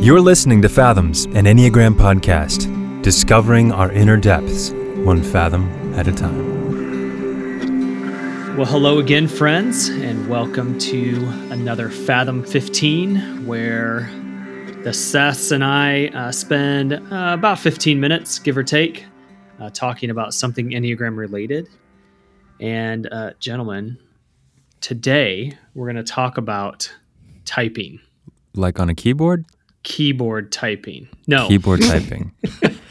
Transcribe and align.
You're 0.00 0.22
listening 0.22 0.62
to 0.62 0.68
Fathoms, 0.70 1.26
an 1.26 1.44
Enneagram 1.44 1.92
podcast, 1.92 3.02
discovering 3.02 3.70
our 3.70 3.92
inner 3.92 4.16
depths, 4.16 4.70
one 4.70 5.22
fathom 5.22 5.92
at 5.94 6.08
a 6.08 6.12
time. 6.12 6.56
Well, 8.56 8.64
hello 8.64 8.98
again, 8.98 9.28
friends, 9.28 9.90
and 9.90 10.26
welcome 10.26 10.78
to 10.78 11.16
another 11.50 11.90
Fathom 11.90 12.42
15, 12.42 13.44
where 13.44 14.08
the 14.84 14.88
Seths 14.88 15.52
and 15.52 15.62
I 15.62 16.06
uh, 16.06 16.32
spend 16.32 16.94
uh, 16.94 17.34
about 17.34 17.58
15 17.58 18.00
minutes, 18.00 18.38
give 18.38 18.56
or 18.56 18.64
take, 18.64 19.04
uh, 19.60 19.68
talking 19.68 20.08
about 20.08 20.32
something 20.32 20.70
Enneagram 20.70 21.18
related. 21.18 21.68
And, 22.58 23.06
uh, 23.12 23.32
gentlemen, 23.38 23.98
today 24.80 25.58
we're 25.74 25.92
going 25.92 26.02
to 26.02 26.10
talk 26.10 26.38
about 26.38 26.90
typing, 27.44 28.00
Like 28.54 28.80
on 28.80 28.88
a 28.88 28.94
keyboard? 28.94 29.44
Keyboard 29.82 30.52
typing. 30.52 31.08
No, 31.26 31.48
Keyboard 31.48 31.82
typing. 31.88 32.32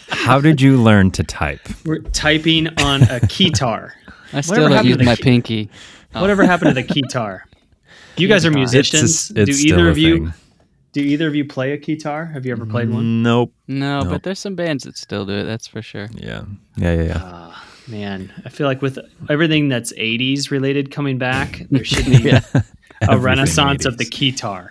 How 0.09 0.39
did 0.41 0.59
you 0.61 0.77
learn 0.81 1.11
to 1.11 1.23
type? 1.23 1.61
we're 1.85 1.99
typing 1.99 2.67
on 2.79 3.03
a 3.03 3.19
keytar. 3.21 3.91
I 4.33 4.41
still 4.41 4.53
Whatever 4.55 4.61
don't 4.69 4.71
happened 4.71 4.87
use 4.89 4.93
to 4.95 4.97
the 4.99 5.05
my 5.05 5.15
key- 5.15 5.23
pinky. 5.23 5.69
Whatever 6.13 6.43
happened 6.45 6.75
to 6.75 6.81
the 6.81 6.87
keytar? 6.87 7.41
You 8.17 8.27
guys 8.27 8.45
are 8.45 8.49
Keytar. 8.49 8.63
It's 8.63 8.73
musicians. 8.73 9.31
It's, 9.35 9.61
Do 9.63 9.67
either 9.69 9.89
of 9.89 9.97
you 9.97 10.17
thing. 10.25 10.33
do 10.93 11.01
either 11.01 11.27
of 11.27 11.35
you 11.35 11.45
play 11.45 11.71
a 11.73 11.77
keytar? 11.77 12.31
Have 12.33 12.45
you 12.45 12.51
ever 12.51 12.65
played 12.65 12.89
one? 12.89 13.21
Nope. 13.23 13.53
No, 13.67 14.01
Nope. 14.01 14.09
but 14.09 14.23
there's 14.23 14.39
some 14.39 14.55
bands 14.55 14.83
that 14.83 14.97
still 14.97 15.25
do 15.25 15.33
it. 15.33 15.43
That's 15.45 15.67
for 15.67 15.81
sure. 15.81 16.09
Yeah. 16.15 16.43
Yeah, 16.77 16.93
yeah, 16.95 17.03
yeah. 17.03 17.17
Ah, 17.23 17.65
man, 17.87 18.31
I 18.45 18.49
feel 18.49 18.67
like 18.67 18.81
with 18.81 18.97
everything 19.29 19.69
that's 19.69 19.93
80s 19.93 20.49
related 20.51 20.91
coming 20.91 21.17
back, 21.17 21.61
there 21.71 21.85
should 21.85 22.05
be 22.05 22.17
Yeah. 22.23 22.41
a 22.53 22.63
Everything 23.03 23.21
renaissance 23.23 23.85
of 23.85 23.97
the 23.97 24.05
80s. 24.05 24.33
keytar. 24.35 24.69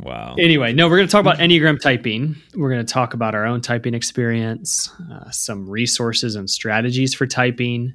Wow. 0.00 0.34
Anyway, 0.38 0.72
no, 0.72 0.88
we're 0.88 0.96
going 0.96 1.08
to 1.08 1.12
talk 1.12 1.20
about 1.20 1.38
Enneagram 1.38 1.80
typing. 1.80 2.36
We're 2.54 2.70
going 2.70 2.84
to 2.84 2.92
talk 2.92 3.14
about 3.14 3.34
our 3.34 3.46
own 3.46 3.60
typing 3.60 3.94
experience, 3.94 4.90
uh, 5.12 5.30
some 5.30 5.68
resources 5.68 6.34
and 6.34 6.48
strategies 6.48 7.14
for 7.14 7.26
typing. 7.26 7.94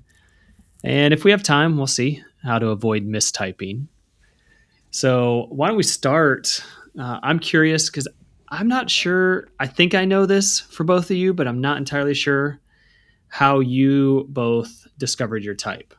And 0.84 1.14
if 1.14 1.24
we 1.24 1.32
have 1.32 1.44
time, 1.44 1.78
we'll 1.78 1.88
see 1.88 2.24
how 2.44 2.60
to 2.60 2.70
avoid 2.70 3.08
mistyping. 3.08 3.88
So, 4.92 5.48
why 5.50 5.68
don't 5.68 5.78
we 5.78 5.84
start? 5.84 6.64
Uh, 6.98 7.20
I'm 7.22 7.40
curious 7.40 7.90
because 7.90 8.08
I'm 8.50 8.68
not 8.68 8.90
sure. 8.90 9.50
I 9.60 9.68
think 9.68 9.94
I 9.94 10.06
know 10.06 10.26
this 10.26 10.62
for 10.62 10.84
both 10.84 11.12
of 11.12 11.18
you, 11.18 11.34
but 11.34 11.48
I'm 11.48 11.62
not 11.62 11.78
entirely 11.78 12.14
sure 12.14 12.60
how 13.28 13.60
you 13.60 14.26
both 14.30 14.88
discovered 14.98 15.44
your 15.44 15.56
type. 15.56 15.94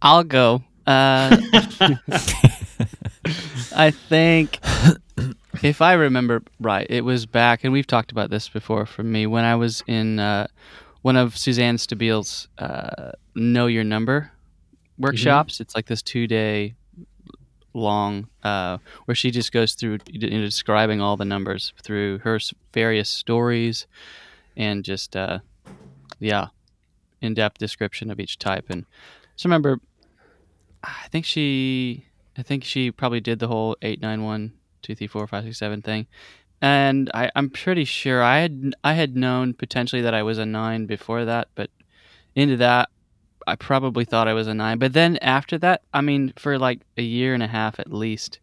I'll 0.00 0.24
go. 0.24 0.62
Uh, 0.86 1.36
I 3.74 3.90
think, 3.90 4.58
if 5.62 5.80
I 5.82 5.94
remember 5.94 6.42
right, 6.60 6.86
it 6.88 7.04
was 7.04 7.26
back, 7.26 7.64
and 7.64 7.72
we've 7.72 7.86
talked 7.86 8.12
about 8.12 8.30
this 8.30 8.48
before 8.48 8.86
for 8.86 9.02
me, 9.02 9.26
when 9.26 9.44
I 9.44 9.54
was 9.56 9.82
in 9.86 10.18
uh, 10.18 10.46
one 11.02 11.16
of 11.16 11.36
Suzanne 11.36 11.78
Stabile's 11.78 12.48
uh, 12.58 13.12
Know 13.34 13.66
Your 13.66 13.84
Number 13.84 14.32
workshops. 14.98 15.60
It's 15.60 15.74
like 15.74 15.86
this 15.86 16.02
two 16.02 16.26
day 16.26 16.74
long 17.74 18.28
uh, 18.42 18.78
where 19.06 19.14
she 19.14 19.30
just 19.30 19.52
goes 19.52 19.74
through 19.74 19.98
you 20.10 20.30
know, 20.30 20.44
describing 20.44 21.00
all 21.00 21.16
the 21.16 21.24
numbers 21.24 21.72
through 21.82 22.18
her 22.18 22.38
various 22.72 23.08
stories 23.08 23.86
and 24.56 24.84
just, 24.84 25.16
uh, 25.16 25.38
yeah, 26.20 26.48
in 27.20 27.34
depth 27.34 27.58
description 27.58 28.10
of 28.10 28.20
each 28.20 28.38
type. 28.38 28.66
And 28.68 28.84
just 29.34 29.44
remember, 29.44 29.78
I 30.84 31.08
think 31.10 31.24
she, 31.24 32.06
I 32.36 32.42
think 32.42 32.64
she 32.64 32.90
probably 32.90 33.20
did 33.20 33.38
the 33.38 33.48
whole 33.48 33.76
eight 33.82 34.00
nine 34.00 34.22
one 34.22 34.52
two 34.82 34.94
three 34.94 35.06
four 35.06 35.26
five 35.26 35.44
six 35.44 35.58
seven 35.58 35.82
thing, 35.82 36.06
and 36.60 37.10
I, 37.14 37.30
I'm 37.36 37.50
pretty 37.50 37.84
sure 37.84 38.22
I 38.22 38.38
had 38.38 38.74
I 38.82 38.94
had 38.94 39.16
known 39.16 39.54
potentially 39.54 40.02
that 40.02 40.14
I 40.14 40.22
was 40.22 40.38
a 40.38 40.46
nine 40.46 40.86
before 40.86 41.24
that, 41.24 41.48
but 41.54 41.70
into 42.34 42.56
that 42.58 42.88
I 43.46 43.56
probably 43.56 44.04
thought 44.04 44.28
I 44.28 44.34
was 44.34 44.46
a 44.46 44.54
nine. 44.54 44.78
But 44.78 44.92
then 44.92 45.16
after 45.18 45.58
that, 45.58 45.82
I 45.92 46.00
mean, 46.00 46.32
for 46.36 46.58
like 46.58 46.80
a 46.96 47.02
year 47.02 47.34
and 47.34 47.42
a 47.42 47.48
half 47.48 47.78
at 47.78 47.92
least, 47.92 48.40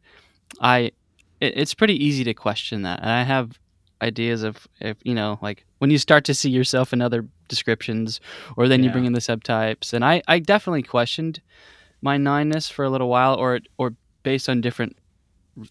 I 0.61 0.91
it, 1.39 1.57
it's 1.57 1.73
pretty 1.73 2.03
easy 2.03 2.23
to 2.25 2.33
question 2.33 2.83
that, 2.83 2.99
and 3.01 3.09
I 3.09 3.23
have 3.23 3.57
ideas 4.01 4.44
of 4.44 4.67
if 4.79 4.97
you 5.03 5.13
know 5.13 5.38
like 5.41 5.66
when 5.79 5.89
you 5.89 5.97
start 5.97 6.23
to 6.25 6.33
see 6.33 6.49
yourself 6.49 6.94
in 6.94 7.01
other 7.01 7.25
descriptions 7.49 8.22
or 8.55 8.67
then 8.67 8.83
you 8.83 8.89
bring 8.91 9.05
in 9.05 9.13
the 9.13 9.19
subtypes. 9.19 9.91
And 9.94 10.05
i 10.05 10.22
i 10.28 10.39
definitely 10.39 10.83
questioned 10.83 11.41
my 12.01 12.17
nineness 12.17 12.71
for 12.71 12.85
a 12.85 12.89
little 12.89 13.09
while 13.09 13.35
or 13.35 13.59
or 13.77 13.93
based 14.23 14.47
on 14.49 14.61
different 14.61 14.95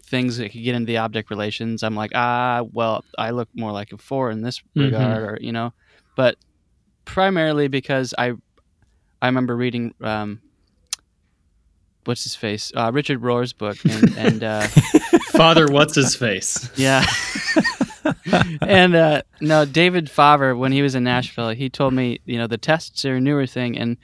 things 0.04 0.36
that 0.36 0.50
could 0.52 0.62
get 0.62 0.74
into 0.74 0.86
the 0.86 0.98
object 0.98 1.30
relations 1.30 1.82
i'm 1.82 1.94
like 1.94 2.10
ah 2.14 2.62
well 2.72 3.02
i 3.16 3.30
look 3.30 3.48
more 3.54 3.72
like 3.72 3.90
a 3.92 3.96
four 3.98 4.30
in 4.30 4.42
this 4.42 4.60
Mhm. 4.76 4.84
regard 4.84 5.22
or 5.22 5.38
you 5.40 5.52
know 5.52 5.72
but 6.16 6.36
primarily 7.06 7.68
because 7.68 8.12
i 8.18 8.32
i 9.22 9.26
remember 9.26 9.56
reading 9.56 9.94
um 10.02 10.40
what's 12.04 12.24
his 12.24 12.34
face 12.34 12.70
uh, 12.76 12.90
richard 12.92 13.22
rohr's 13.22 13.52
book 13.54 13.78
and, 13.84 14.12
and 14.18 14.44
uh 14.44 14.66
Father, 15.32 15.66
what's 15.68 15.94
his 15.94 16.16
face? 16.16 16.68
yeah. 16.74 17.06
and 18.62 18.96
uh, 18.96 19.22
no, 19.40 19.64
David 19.64 20.10
Fauvre, 20.10 20.56
when 20.58 20.72
he 20.72 20.82
was 20.82 20.96
in 20.96 21.04
Nashville, 21.04 21.50
he 21.50 21.68
told 21.70 21.92
me, 21.94 22.18
you 22.24 22.38
know, 22.38 22.48
the 22.48 22.58
tests 22.58 23.04
are 23.04 23.16
a 23.16 23.20
newer 23.20 23.46
thing, 23.46 23.78
and 23.78 23.98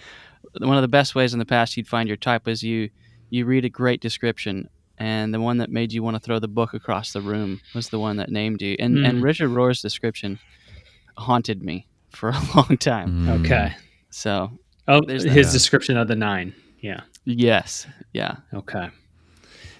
one 0.60 0.76
of 0.76 0.82
the 0.82 0.88
best 0.88 1.14
ways 1.14 1.32
in 1.32 1.38
the 1.38 1.44
past 1.46 1.76
you'd 1.76 1.88
find 1.88 2.08
your 2.08 2.16
type 2.16 2.46
was 2.46 2.62
you 2.62 2.90
you 3.30 3.44
read 3.46 3.64
a 3.64 3.68
great 3.68 4.00
description, 4.00 4.68
and 4.98 5.32
the 5.34 5.40
one 5.40 5.58
that 5.58 5.70
made 5.70 5.92
you 5.92 6.02
want 6.02 6.14
to 6.14 6.20
throw 6.20 6.38
the 6.38 6.48
book 6.48 6.74
across 6.74 7.12
the 7.12 7.20
room 7.20 7.60
was 7.74 7.88
the 7.88 7.98
one 7.98 8.16
that 8.16 8.30
named 8.30 8.62
you. 8.62 8.76
And 8.78 8.96
Mm. 8.98 9.08
and 9.08 9.22
Richard 9.22 9.48
Rohr's 9.50 9.82
description 9.82 10.38
haunted 11.16 11.62
me 11.62 11.86
for 12.10 12.30
a 12.30 12.40
long 12.54 12.76
time. 12.78 13.26
Mm. 13.26 13.40
Okay. 13.44 13.74
So 14.10 14.50
Oh, 14.86 15.00
There's 15.06 15.24
his 15.24 15.46
that. 15.46 15.52
description 15.52 15.96
of 15.96 16.08
the 16.08 16.14
nine. 16.16 16.54
Yeah. 16.80 17.00
yes, 17.24 17.86
yeah, 18.12 18.36
Okay. 18.52 18.90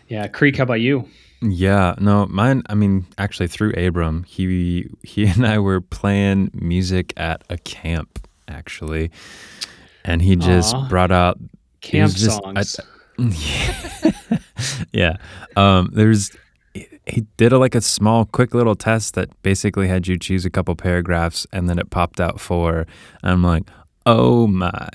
Yeah. 0.08 0.26
Creek, 0.28 0.56
how 0.56 0.62
about 0.64 0.80
you? 0.80 1.06
Yeah, 1.42 1.94
no, 2.00 2.24
mine. 2.26 2.62
I 2.70 2.74
mean, 2.74 3.04
actually, 3.18 3.48
through 3.48 3.72
Abram, 3.76 4.24
he 4.24 4.88
he 5.02 5.26
and 5.26 5.46
I 5.46 5.58
were 5.58 5.82
playing 5.82 6.50
music 6.54 7.12
at 7.18 7.44
a 7.50 7.58
camp, 7.58 8.26
actually, 8.48 9.10
and 10.04 10.22
he 10.22 10.36
just 10.36 10.74
Aw. 10.74 10.88
brought 10.88 11.10
out 11.12 11.38
Camp 11.80 12.12
just- 12.12 12.42
songs. 12.42 12.80
yeah, 13.18 14.38
yeah. 14.92 15.16
Um, 15.56 15.90
there's 15.92 16.30
he 17.06 17.26
did 17.36 17.52
a, 17.52 17.58
like 17.58 17.74
a 17.74 17.80
small, 17.80 18.24
quick 18.24 18.54
little 18.54 18.74
test 18.74 19.14
that 19.14 19.28
basically 19.42 19.86
had 19.88 20.08
you 20.08 20.18
choose 20.18 20.44
a 20.44 20.50
couple 20.50 20.74
paragraphs, 20.74 21.46
and 21.52 21.68
then 21.68 21.78
it 21.78 21.90
popped 21.90 22.20
out 22.20 22.40
four. 22.40 22.86
And 23.22 23.32
I'm 23.32 23.42
like, 23.42 23.64
oh 24.06 24.46
my! 24.46 24.88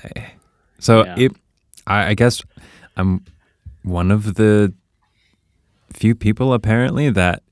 So 0.80 1.04
Yeah. 1.04 1.14
it, 1.18 1.32
I, 1.86 2.08
I 2.08 2.14
guess, 2.14 2.42
I'm 2.96 3.24
one 3.82 4.10
of 4.10 4.34
the 4.34 4.74
few 5.92 6.14
people 6.14 6.52
apparently 6.52 7.10
that 7.10 7.42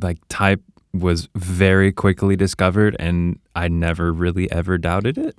like 0.00 0.18
type 0.28 0.60
was 0.92 1.28
very 1.34 1.90
quickly 1.92 2.36
discovered, 2.36 2.96
and 2.98 3.38
I 3.56 3.68
never 3.68 4.12
really 4.12 4.50
ever 4.52 4.76
doubted 4.76 5.16
it. 5.18 5.36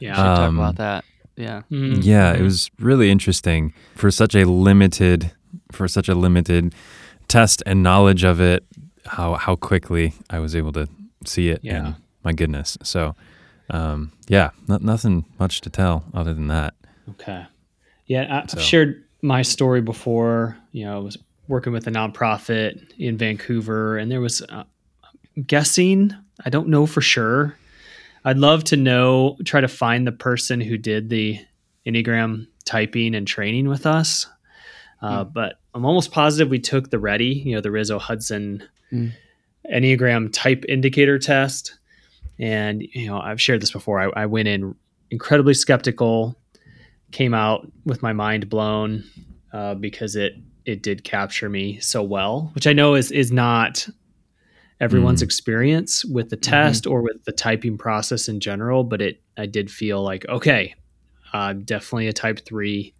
Yeah. 0.00 0.14
should 0.14 0.22
talk 0.22 0.38
Um, 0.48 0.58
about 0.58 0.76
that. 0.76 1.04
Yeah, 1.36 1.62
Mhm. 1.70 2.02
Yeah, 2.02 2.32
it 2.32 2.40
was 2.42 2.70
really 2.78 3.10
interesting 3.10 3.74
for 3.94 4.10
such 4.10 4.34
a 4.34 4.44
limited 4.44 5.32
for 5.72 5.86
such 5.88 6.08
a 6.08 6.14
limited 6.14 6.74
test 7.28 7.62
and 7.66 7.82
knowledge 7.82 8.24
of 8.24 8.40
it. 8.40 8.64
How 9.04 9.34
how 9.34 9.56
quickly 9.56 10.14
I 10.30 10.38
was 10.38 10.54
able 10.56 10.72
to 10.72 10.88
see 11.24 11.48
it. 11.50 11.60
Yeah. 11.62 11.76
And 11.86 11.94
my 12.24 12.32
goodness. 12.32 12.78
So, 12.82 13.14
um, 13.70 14.12
yeah, 14.28 14.50
not, 14.68 14.82
nothing 14.82 15.24
much 15.38 15.60
to 15.62 15.70
tell 15.70 16.04
other 16.14 16.32
than 16.34 16.48
that. 16.48 16.74
Okay. 17.10 17.44
Yeah, 18.06 18.42
I- 18.42 18.46
So- 18.46 18.58
I've 18.58 18.64
shared 18.64 19.02
my 19.22 19.42
story 19.42 19.80
before. 19.80 20.56
You 20.72 20.84
know, 20.86 20.96
I 20.96 21.00
was 21.00 21.18
working 21.48 21.72
with 21.72 21.86
a 21.86 21.90
nonprofit 21.90 22.80
in 22.98 23.16
Vancouver, 23.18 23.96
and 23.98 24.10
there 24.10 24.20
was, 24.20 24.40
uh, 24.42 24.64
I'm 25.36 25.42
guessing, 25.44 26.12
I 26.44 26.50
don't 26.50 26.68
know 26.68 26.86
for 26.86 27.00
sure. 27.00 27.56
I'd 28.26 28.38
love 28.38 28.64
to 28.64 28.76
know, 28.76 29.36
try 29.44 29.60
to 29.62 29.68
find 29.68 30.06
the 30.06 30.12
person 30.12 30.60
who 30.60 30.76
did 30.76 31.08
the 31.08 31.38
Enneagram 31.86 32.48
typing 32.64 33.14
and 33.14 33.26
training 33.26 33.68
with 33.68 33.86
us. 33.86 34.26
Uh, 35.00 35.24
But 35.24 35.60
I'm 35.72 35.84
almost 35.84 36.10
positive 36.10 36.50
we 36.50 36.58
took 36.58 36.90
the 36.90 36.96
RHETI, 36.98 37.44
you 37.44 37.54
know, 37.54 37.60
the 37.60 37.70
Riso 37.70 37.98
Hudson 37.98 38.62
Mm. 38.92 39.12
Enneagram 39.72 40.30
type 40.32 40.64
indicator 40.68 41.18
test. 41.18 41.76
And, 42.38 42.82
you 42.82 43.08
know, 43.08 43.18
I've 43.18 43.40
shared 43.40 43.60
this 43.60 43.72
before. 43.72 44.00
I, 44.00 44.22
I 44.22 44.26
went 44.26 44.46
in 44.46 44.76
incredibly 45.10 45.54
skeptical, 45.54 46.38
came 47.10 47.34
out 47.34 47.66
with 47.84 48.02
my 48.02 48.12
mind 48.12 48.48
blown 48.48 49.02
uh, 49.52 49.74
because 49.74 50.16
it 50.16 50.34
it 50.66 50.82
did 50.82 51.04
capture 51.04 51.48
me 51.48 51.80
so 51.80 52.02
well, 52.02 52.50
which 52.54 52.66
I 52.66 52.72
know 52.72 52.94
is 52.94 53.10
is 53.10 53.32
not 53.32 53.88
everyone's 54.80 55.20
Mm. 55.22 55.24
experience 55.24 56.04
with 56.04 56.28
the 56.30 56.36
test 56.36 56.86
or 56.86 57.00
with 57.02 57.24
the 57.24 57.32
typing 57.32 57.78
process 57.78 58.28
in 58.28 58.40
general, 58.40 58.84
but 58.84 59.00
it 59.00 59.22
I 59.36 59.46
did 59.46 59.70
feel 59.70 60.02
like 60.02 60.28
okay, 60.28 60.74
I'm 61.32 61.62
definitely 61.62 62.08
a 62.08 62.12
type 62.12 62.40
three, 62.44 62.94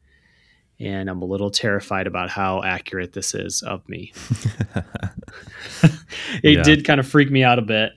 and 0.81 1.09
I'm 1.11 1.23
a 1.23 1.27
little 1.27 1.51
terrified 1.51 2.07
about 2.07 2.31
how 2.31 2.63
accurate 2.63 3.13
this 3.13 3.35
is 3.35 3.63
of 3.63 3.89
me. 3.89 4.13
it 6.43 6.57
Yeah. 6.59 6.63
did 6.63 6.85
kind 6.85 7.01
of 7.01 7.07
freak 7.07 7.31
me 7.31 7.43
out 7.43 7.59
a 7.59 7.63
bit, 7.63 7.93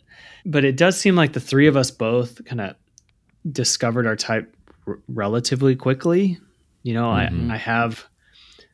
but 0.46 0.66
it 0.66 0.76
does 0.78 1.00
seem 1.00 1.16
like 1.16 1.34
the 1.34 1.40
three 1.40 1.68
of 1.68 1.76
us 1.78 1.92
both 1.92 2.44
kind 2.46 2.62
of 2.62 2.76
discovered 3.52 4.06
our 4.06 4.16
type 4.16 4.54
r- 4.88 5.00
relatively 5.08 5.76
quickly. 5.76 6.38
You 6.84 6.94
know, 6.94 7.08
Mhm. 7.08 7.50
I, 7.52 7.56
I 7.56 7.58
have 7.58 8.06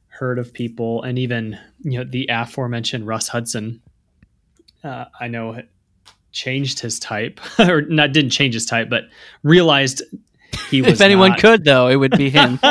heard 0.07 0.39
of 0.39 0.53
people, 0.53 1.03
and 1.03 1.19
even 1.19 1.57
you 1.83 1.97
know 1.99 2.03
the 2.03 2.27
aforementioned 2.29 3.05
Russ 3.07 3.27
Hudson. 3.29 3.81
Uh, 4.85 5.05
I 5.19 5.27
know 5.27 5.61
changed 6.31 6.79
his 6.79 6.99
type, 6.99 7.39
or 7.59 7.81
not 7.81 8.11
didn't 8.13 8.31
change 8.31 8.53
his 8.53 8.65
type, 8.65 8.89
but 8.89 9.05
realized 9.43 10.01
he 10.69 10.81
was. 10.81 10.93
if 10.93 11.01
anyone 11.01 11.31
not- 11.31 11.39
could, 11.39 11.63
though, 11.65 11.87
it 11.87 11.95
would 11.95 12.17
be 12.17 12.29
him. 12.29 12.59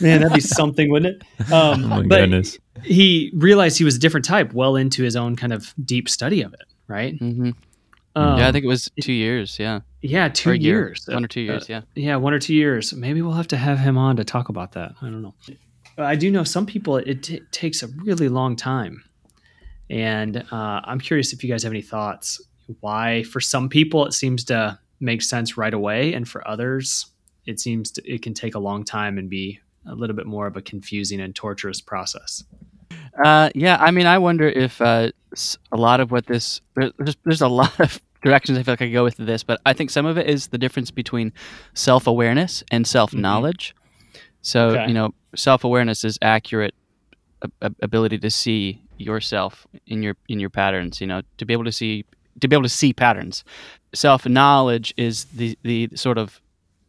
man, 0.00 0.20
that'd 0.20 0.32
be 0.34 0.40
something, 0.40 0.90
wouldn't 0.90 1.22
it? 1.22 1.52
Um, 1.52 1.84
oh 1.84 1.88
my 1.88 2.02
but 2.02 2.20
goodness. 2.20 2.58
he 2.82 3.30
realized 3.34 3.78
he 3.78 3.84
was 3.84 3.96
a 3.96 3.98
different 3.98 4.24
type 4.26 4.52
well 4.52 4.76
into 4.76 5.02
his 5.02 5.16
own 5.16 5.36
kind 5.36 5.52
of 5.52 5.74
deep 5.84 6.08
study 6.08 6.42
of 6.42 6.52
it, 6.54 6.64
right? 6.88 7.16
hmm 7.18 7.50
Um, 8.14 8.38
yeah, 8.38 8.48
I 8.48 8.52
think 8.52 8.64
it 8.64 8.68
was 8.68 8.90
two 9.00 9.12
years. 9.12 9.58
Yeah, 9.58 9.80
yeah, 10.02 10.28
two 10.28 10.50
Or 10.50 10.54
year. 10.54 10.78
years, 10.88 11.06
one 11.10 11.24
or 11.24 11.28
two 11.28 11.40
Uh, 11.40 11.52
years. 11.52 11.68
yeah. 11.68 11.80
yeah, 11.94 12.16
one 12.16 12.34
or 12.34 12.38
two 12.38 12.54
years. 12.54 12.92
Maybe 12.92 13.22
we'll 13.22 13.32
have 13.32 13.48
to 13.48 13.56
have 13.56 13.78
him 13.78 13.96
on 13.96 14.16
to 14.16 14.24
talk 14.24 14.48
about 14.50 14.72
that. 14.72 14.92
I 15.00 15.06
don't 15.06 15.22
know. 15.22 15.34
I 15.98 16.16
do 16.16 16.30
know 16.30 16.44
some 16.44 16.66
people 16.66 16.96
it 16.98 17.22
t- 17.22 17.40
takes 17.50 17.82
a 17.82 17.86
really 17.88 18.28
long 18.28 18.56
time, 18.56 19.02
and 19.92 20.38
uh, 20.50 20.80
I'm 20.84 20.98
curious 20.98 21.32
if 21.32 21.44
you 21.44 21.50
guys 21.50 21.62
have 21.62 21.72
any 21.72 21.82
thoughts. 21.82 22.40
Why, 22.80 23.22
for 23.24 23.40
some 23.40 23.68
people, 23.68 24.06
it 24.06 24.12
seems 24.12 24.44
to 24.44 24.78
make 25.00 25.20
sense 25.22 25.56
right 25.56 25.74
away, 25.74 26.14
and 26.14 26.26
for 26.28 26.46
others, 26.48 27.06
it 27.44 27.60
seems 27.60 27.90
to, 27.92 28.02
it 28.10 28.22
can 28.22 28.34
take 28.34 28.54
a 28.54 28.58
long 28.58 28.84
time 28.84 29.18
and 29.18 29.28
be 29.28 29.60
a 29.86 29.94
little 29.94 30.16
bit 30.16 30.26
more 30.26 30.46
of 30.46 30.56
a 30.56 30.62
confusing 30.62 31.20
and 31.20 31.34
torturous 31.34 31.80
process. 31.80 32.44
Uh, 33.24 33.50
yeah, 33.54 33.76
I 33.80 33.90
mean, 33.90 34.06
I 34.06 34.18
wonder 34.18 34.48
if 34.48 34.80
uh, 34.80 35.10
a 35.72 35.76
lot 35.76 36.00
of 36.00 36.10
what 36.10 36.26
this 36.26 36.60
there's 36.74 37.16
there's 37.24 37.42
a 37.42 37.48
lot 37.48 37.78
of 37.80 38.00
directions 38.22 38.56
I 38.56 38.62
feel 38.62 38.72
like 38.72 38.80
I 38.82 38.86
could 38.86 38.92
go 38.92 39.04
with 39.04 39.16
this, 39.18 39.42
but 39.42 39.60
I 39.66 39.72
think 39.74 39.90
some 39.90 40.06
of 40.06 40.16
it 40.16 40.30
is 40.30 40.46
the 40.46 40.58
difference 40.58 40.90
between 40.90 41.32
self 41.74 42.06
awareness 42.06 42.62
and 42.70 42.86
self 42.86 43.12
knowledge. 43.12 43.74
So 44.40 44.68
Okay. 44.70 44.86
you 44.88 44.94
know, 44.94 45.12
self 45.36 45.64
awareness 45.64 46.04
is 46.04 46.18
accurate 46.22 46.74
ability 47.80 48.18
to 48.18 48.30
see 48.30 48.82
yourself 48.98 49.66
in 49.86 50.02
your 50.02 50.16
in 50.28 50.40
your 50.40 50.50
patterns. 50.50 51.00
You 51.00 51.06
know, 51.06 51.22
to 51.38 51.44
be 51.44 51.52
able 51.52 51.64
to 51.64 51.72
see 51.72 52.04
to 52.40 52.48
be 52.48 52.54
able 52.56 52.62
to 52.64 52.68
see 52.68 52.92
patterns. 52.92 53.44
Self 53.94 54.26
knowledge 54.26 54.94
is 54.96 55.24
the 55.26 55.58
the 55.62 55.88
sort 55.94 56.18
of 56.18 56.40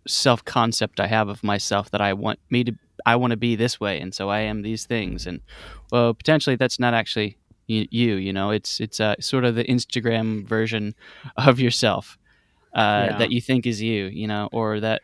self 0.08 0.44
concept 0.46 1.00
I 1.00 1.08
have 1.08 1.28
of 1.30 1.44
myself 1.44 1.92
that 1.92 2.02
I 2.02 2.14
want 2.14 2.40
me 2.50 2.64
to 2.66 2.74
I 3.06 3.16
want 3.16 3.32
to 3.32 3.38
be 3.38 3.56
this 3.56 3.80
way, 3.80 4.00
and 4.00 4.14
so 4.14 4.30
I 4.30 4.40
am 4.42 4.62
these 4.62 4.86
things, 4.86 5.28
and 5.28 5.42
well, 5.92 6.14
potentially 6.14 6.56
that's 6.56 6.80
not 6.80 6.94
actually 6.94 7.38
you. 7.68 8.16
You 8.16 8.32
know, 8.34 8.52
it's 8.52 8.80
it's 8.80 9.00
uh, 9.00 9.16
sort 9.20 9.44
of 9.46 9.56
the 9.56 9.64
Instagram 9.66 10.46
version 10.48 10.96
of 11.38 11.60
yourself 11.60 12.18
uh, 12.76 13.08
Yeah. 13.12 13.18
that 13.18 13.32
you 13.32 13.42
think 13.42 13.66
is 13.66 13.82
you. 13.82 14.06
You 14.06 14.28
know, 14.28 14.48
or 14.52 14.80
that 14.80 15.02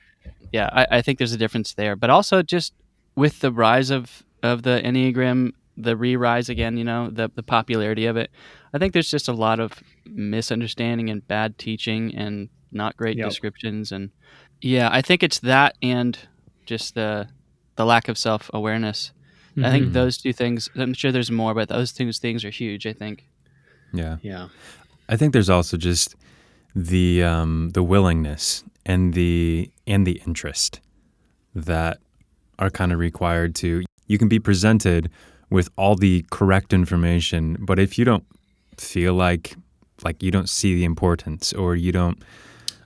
yeah, 0.54 0.70
I, 0.72 0.98
I 0.98 1.02
think 1.02 1.18
there's 1.18 1.34
a 1.34 1.38
difference 1.38 1.74
there, 1.74 1.96
but 1.96 2.10
also 2.10 2.42
just 2.42 2.74
with 3.16 3.40
the 3.40 3.52
rise 3.52 3.90
of 3.90 4.24
of 4.44 4.64
the 4.64 4.82
Enneagram, 4.84 5.52
the 5.78 5.96
re-rise 5.96 6.50
again. 6.50 6.78
You 6.78 6.84
know, 6.84 7.10
the 7.10 7.30
the 7.34 7.44
popularity 7.44 8.06
of 8.06 8.18
it. 8.18 8.32
I 8.74 8.78
think 8.78 8.94
there's 8.94 9.10
just 9.12 9.28
a 9.28 9.34
lot 9.34 9.60
of 9.60 9.74
misunderstanding 10.06 11.10
and 11.10 11.28
bad 11.28 11.58
teaching 11.58 12.16
and 12.16 12.50
not 12.72 12.96
great 12.98 13.18
Yep. 13.18 13.28
descriptions 13.30 13.92
and 13.92 14.12
yeah, 14.62 14.90
I 14.92 15.02
think 15.02 15.24
it's 15.24 15.40
that 15.40 15.76
and 15.82 16.18
just 16.66 16.94
the 16.96 17.28
the 17.78 17.86
lack 17.86 18.08
of 18.10 18.18
self 18.18 18.50
awareness. 18.54 19.12
I 19.62 19.72
think 19.72 19.88
Mhm. 19.88 19.94
those 19.94 20.18
two 20.18 20.32
things. 20.34 20.70
I'm 20.76 20.94
sure 20.94 21.12
there's 21.12 21.32
more, 21.32 21.54
but 21.54 21.68
those 21.70 21.92
two 21.92 22.12
things 22.14 22.46
are 22.46 22.50
huge. 22.50 22.86
I 22.86 22.94
think. 22.94 23.26
Yeah. 23.94 24.18
Yeah. 24.22 24.48
I 25.10 25.18
think 25.18 25.34
there's 25.34 25.50
also 25.50 25.76
just 25.76 26.16
the 26.76 27.24
um, 27.24 27.72
the 27.74 27.82
willingness 27.84 28.64
and 28.86 29.14
the 29.14 29.70
and 29.88 30.06
the 30.06 30.22
interest 30.28 30.80
that 31.56 31.98
are 32.60 32.70
kind 32.70 32.92
of 32.92 33.00
required 33.00 33.56
to. 33.56 33.84
You 34.10 34.18
can 34.18 34.28
be 34.28 34.40
presented 34.40 35.10
with 35.50 35.70
all 35.78 35.96
the 35.96 36.26
correct 36.32 36.74
information, 36.74 37.56
but 37.62 37.80
if 37.80 37.98
you 37.98 38.04
don't 38.04 38.26
feel 38.78 39.14
like 39.14 39.56
like 40.04 40.22
you 40.24 40.32
don't 40.32 40.50
see 40.50 40.76
the 40.76 40.84
importance 40.86 41.52
or 41.54 41.76
you 41.76 41.92
don't 41.92 42.22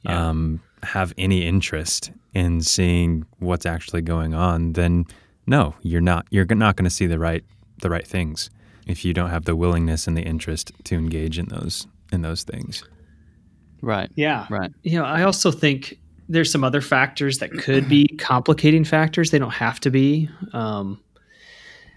Yeah. 0.03 0.29
um, 0.29 0.59
have 0.83 1.13
any 1.17 1.45
interest 1.47 2.11
in 2.33 2.61
seeing 2.61 3.25
what's 3.39 3.65
actually 3.65 4.01
going 4.01 4.33
on, 4.33 4.73
then 4.73 5.05
no, 5.47 5.75
you're 5.81 6.01
not. 6.01 6.25
You're 6.31 6.45
not 6.45 6.75
going 6.75 6.85
to 6.85 6.89
see 6.95 7.05
the 7.07 7.19
right 7.19 7.43
the 7.81 7.89
right 7.89 8.07
things 8.07 8.49
if 8.87 9.03
you 9.05 9.13
don't 9.13 9.29
have 9.29 9.45
the 9.45 9.55
willingness 9.55 10.07
and 10.07 10.15
the 10.17 10.21
interest 10.23 10.71
to 10.85 10.95
engage 10.95 11.37
in 11.39 11.47
those 11.47 11.87
in 12.11 12.21
those 12.21 12.43
things. 12.43 12.83
Right. 13.81 14.09
Yeah. 14.15 14.45
Right. 14.49 14.71
You 14.83 14.99
know, 14.99 15.05
I 15.05 15.23
also 15.23 15.51
think 15.51 15.99
there's 16.29 16.49
some 16.51 16.63
other 16.63 16.81
factors 16.81 17.39
that 17.39 17.51
could 17.51 17.87
be 17.89 18.07
complicating 18.17 18.85
factors. 18.85 19.31
They 19.31 19.39
don't 19.39 19.53
have 19.53 19.79
to 19.81 19.91
be. 19.91 20.29
Um, 20.53 20.99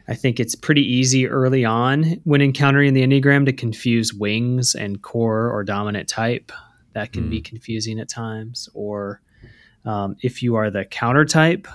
I 0.08 0.14
think 0.14 0.38
it's 0.38 0.54
pretty 0.54 0.82
easy 0.82 1.26
early 1.26 1.64
on 1.64 2.20
when 2.24 2.40
encountering 2.40 2.94
the 2.94 3.02
Enneagram 3.02 3.44
to 3.46 3.52
confuse 3.52 4.14
wings 4.14 4.74
and 4.74 5.02
core 5.02 5.50
or 5.50 5.64
dominant 5.64 6.08
type. 6.08 6.52
That 6.92 7.12
can 7.12 7.28
be 7.28 7.42
confusing 7.42 8.00
at 8.00 8.08
times. 8.08 8.70
Or 8.72 9.20
um, 9.84 10.16
if 10.22 10.42
you 10.42 10.54
are 10.54 10.70
the 10.70 10.84
counter 10.84 11.24
type, 11.26 11.68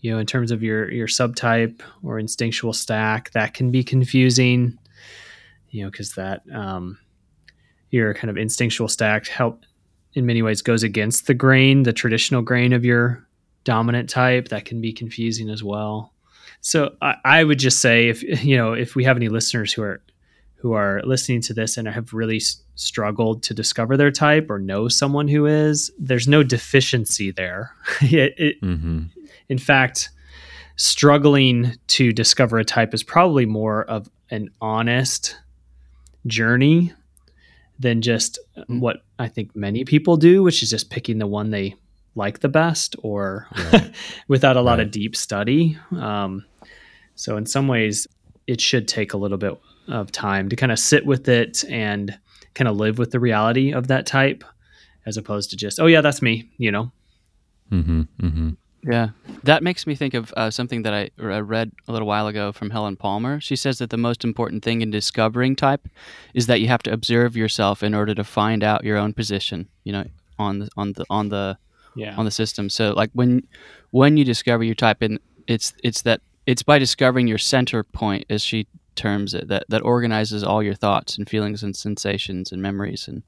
you 0.00 0.12
know, 0.12 0.18
in 0.18 0.26
terms 0.26 0.52
of 0.52 0.62
your 0.62 0.90
your 0.92 1.08
subtype 1.08 1.80
or 2.04 2.18
instinctual 2.18 2.72
stack, 2.72 3.32
that 3.32 3.54
can 3.54 3.70
be 3.70 3.82
confusing. 3.82 4.78
You 5.70 5.84
know, 5.84 5.90
because 5.90 6.12
that 6.12 6.42
um, 6.54 6.98
your 7.90 8.14
kind 8.14 8.30
of 8.30 8.36
instinctual 8.36 8.88
stack 8.88 9.26
help 9.26 9.64
in 10.14 10.24
many 10.24 10.40
ways 10.40 10.62
goes 10.62 10.82
against 10.82 11.26
the 11.26 11.34
grain, 11.34 11.82
the 11.82 11.92
traditional 11.92 12.42
grain 12.42 12.72
of 12.72 12.84
your 12.84 13.26
dominant 13.64 14.08
type. 14.08 14.48
That 14.48 14.64
can 14.64 14.80
be 14.80 14.92
confusing 14.92 15.50
as 15.50 15.64
well. 15.64 16.12
So 16.60 16.94
I, 17.00 17.14
I 17.24 17.44
would 17.44 17.58
just 17.58 17.80
say 17.80 18.08
if 18.08 18.22
you 18.44 18.56
know 18.56 18.72
if 18.72 18.94
we 18.96 19.04
have 19.04 19.16
any 19.16 19.28
listeners 19.28 19.72
who 19.72 19.82
are 19.82 20.00
who 20.56 20.72
are 20.72 21.00
listening 21.04 21.40
to 21.42 21.54
this 21.54 21.76
and 21.76 21.86
have 21.86 22.12
really 22.12 22.38
s- 22.38 22.56
struggled 22.74 23.44
to 23.44 23.54
discover 23.54 23.96
their 23.96 24.10
type 24.10 24.50
or 24.50 24.58
know 24.58 24.88
someone 24.88 25.28
who 25.28 25.46
is, 25.46 25.92
there's 26.00 26.26
no 26.26 26.42
deficiency 26.42 27.30
there. 27.30 27.70
it, 28.00 28.34
it, 28.38 28.56
hmm 28.60 29.02
in 29.48 29.58
fact, 29.58 30.10
struggling 30.76 31.72
to 31.86 32.12
discover 32.12 32.58
a 32.58 32.64
type 32.64 32.92
is 32.94 33.02
probably 33.02 33.46
more 33.46 33.84
of 33.84 34.08
an 34.30 34.48
honest 34.60 35.36
journey 36.26 36.92
than 37.78 38.02
just 38.02 38.38
Mm. 38.68 38.80
what 38.80 39.04
I 39.18 39.28
think 39.28 39.54
many 39.56 39.84
people 39.84 40.16
do, 40.16 40.42
which 40.42 40.62
is 40.62 40.70
just 40.70 40.90
picking 40.90 41.18
the 41.18 41.26
one 41.26 41.50
they 41.50 41.76
like 42.18 42.40
the 42.40 42.48
best 42.48 42.94
or 43.02 43.46
Right. 43.72 43.94
without 44.28 44.56
a 44.56 44.60
lot 44.60 44.78
Right. 44.78 44.86
of 44.86 44.90
deep 44.90 45.16
study. 45.16 45.78
Um, 45.92 46.44
so, 47.14 47.36
in 47.38 47.46
some 47.46 47.66
ways, 47.68 48.06
it 48.46 48.60
should 48.60 48.86
take 48.88 49.12
a 49.14 49.16
little 49.16 49.38
bit 49.38 49.58
of 49.88 50.12
time 50.12 50.48
to 50.50 50.56
kind 50.56 50.70
of 50.72 50.78
sit 50.78 51.06
with 51.06 51.28
it 51.28 51.64
and 51.70 52.18
kind 52.54 52.68
of 52.68 52.76
live 52.76 52.98
with 52.98 53.10
the 53.10 53.20
reality 53.20 53.72
of 53.72 53.86
that 53.88 54.04
type 54.06 54.44
as 55.06 55.16
opposed 55.16 55.48
to 55.50 55.56
just, 55.56 55.80
oh, 55.80 55.86
yeah, 55.86 56.00
that's 56.02 56.20
me, 56.20 56.50
you 56.58 56.70
know? 56.70 56.92
hmm 57.70 58.02
hmm 58.20 58.50
Yeah, 58.84 59.08
that 59.44 59.62
makes 59.62 59.86
me 59.86 59.94
think 59.94 60.14
of 60.14 60.32
uh, 60.36 60.50
something 60.50 60.82
that 60.82 60.94
I 60.94 61.10
r- 61.18 61.32
I 61.32 61.40
read 61.40 61.72
a 61.88 61.92
little 61.92 62.06
while 62.08 62.26
ago 62.28 62.52
from 62.52 62.70
Helen 62.70 62.96
Palmer. 62.96 63.40
She 63.40 63.56
says 63.56 63.78
that 63.78 63.90
the 63.90 63.96
most 64.08 64.24
important 64.24 64.62
thing 64.64 64.80
in 64.82 64.90
discovering 64.90 65.56
type 65.56 65.88
is 66.34 66.46
that 66.46 66.60
you 66.60 66.68
have 66.68 66.82
to 66.84 66.92
observe 66.92 67.36
yourself 67.36 67.82
in 67.82 67.94
order 67.94 68.14
to 68.14 68.24
find 68.24 68.62
out 68.62 68.84
your 68.84 68.96
own 68.96 69.12
position. 69.12 69.68
You 69.84 69.92
know, 69.92 70.04
on 70.38 70.60
the 70.60 70.68
on 70.76 70.92
the 70.92 71.04
on 71.10 71.28
the 71.28 71.58
Yeah. 71.98 72.14
on 72.16 72.24
the 72.24 72.30
system. 72.30 72.70
So 72.70 72.92
like 72.92 73.10
when 73.12 73.42
when 73.90 74.16
you 74.16 74.24
discover 74.24 74.64
your 74.64 74.74
type, 74.74 75.02
and 75.02 75.18
it's 75.46 75.72
it's 75.82 76.02
that 76.02 76.20
it's 76.46 76.62
by 76.62 76.78
discovering 76.78 77.26
your 77.26 77.38
center 77.38 77.82
point, 77.84 78.24
as 78.30 78.42
she 78.42 78.66
terms 78.94 79.34
it, 79.34 79.48
that 79.48 79.64
that 79.68 79.82
organizes 79.82 80.42
all 80.42 80.62
your 80.62 80.74
thoughts 80.74 81.18
and 81.18 81.28
feelings 81.28 81.62
and 81.62 81.74
sensations 81.76 82.52
and 82.52 82.60
memories 82.62 83.08
and 83.08 83.22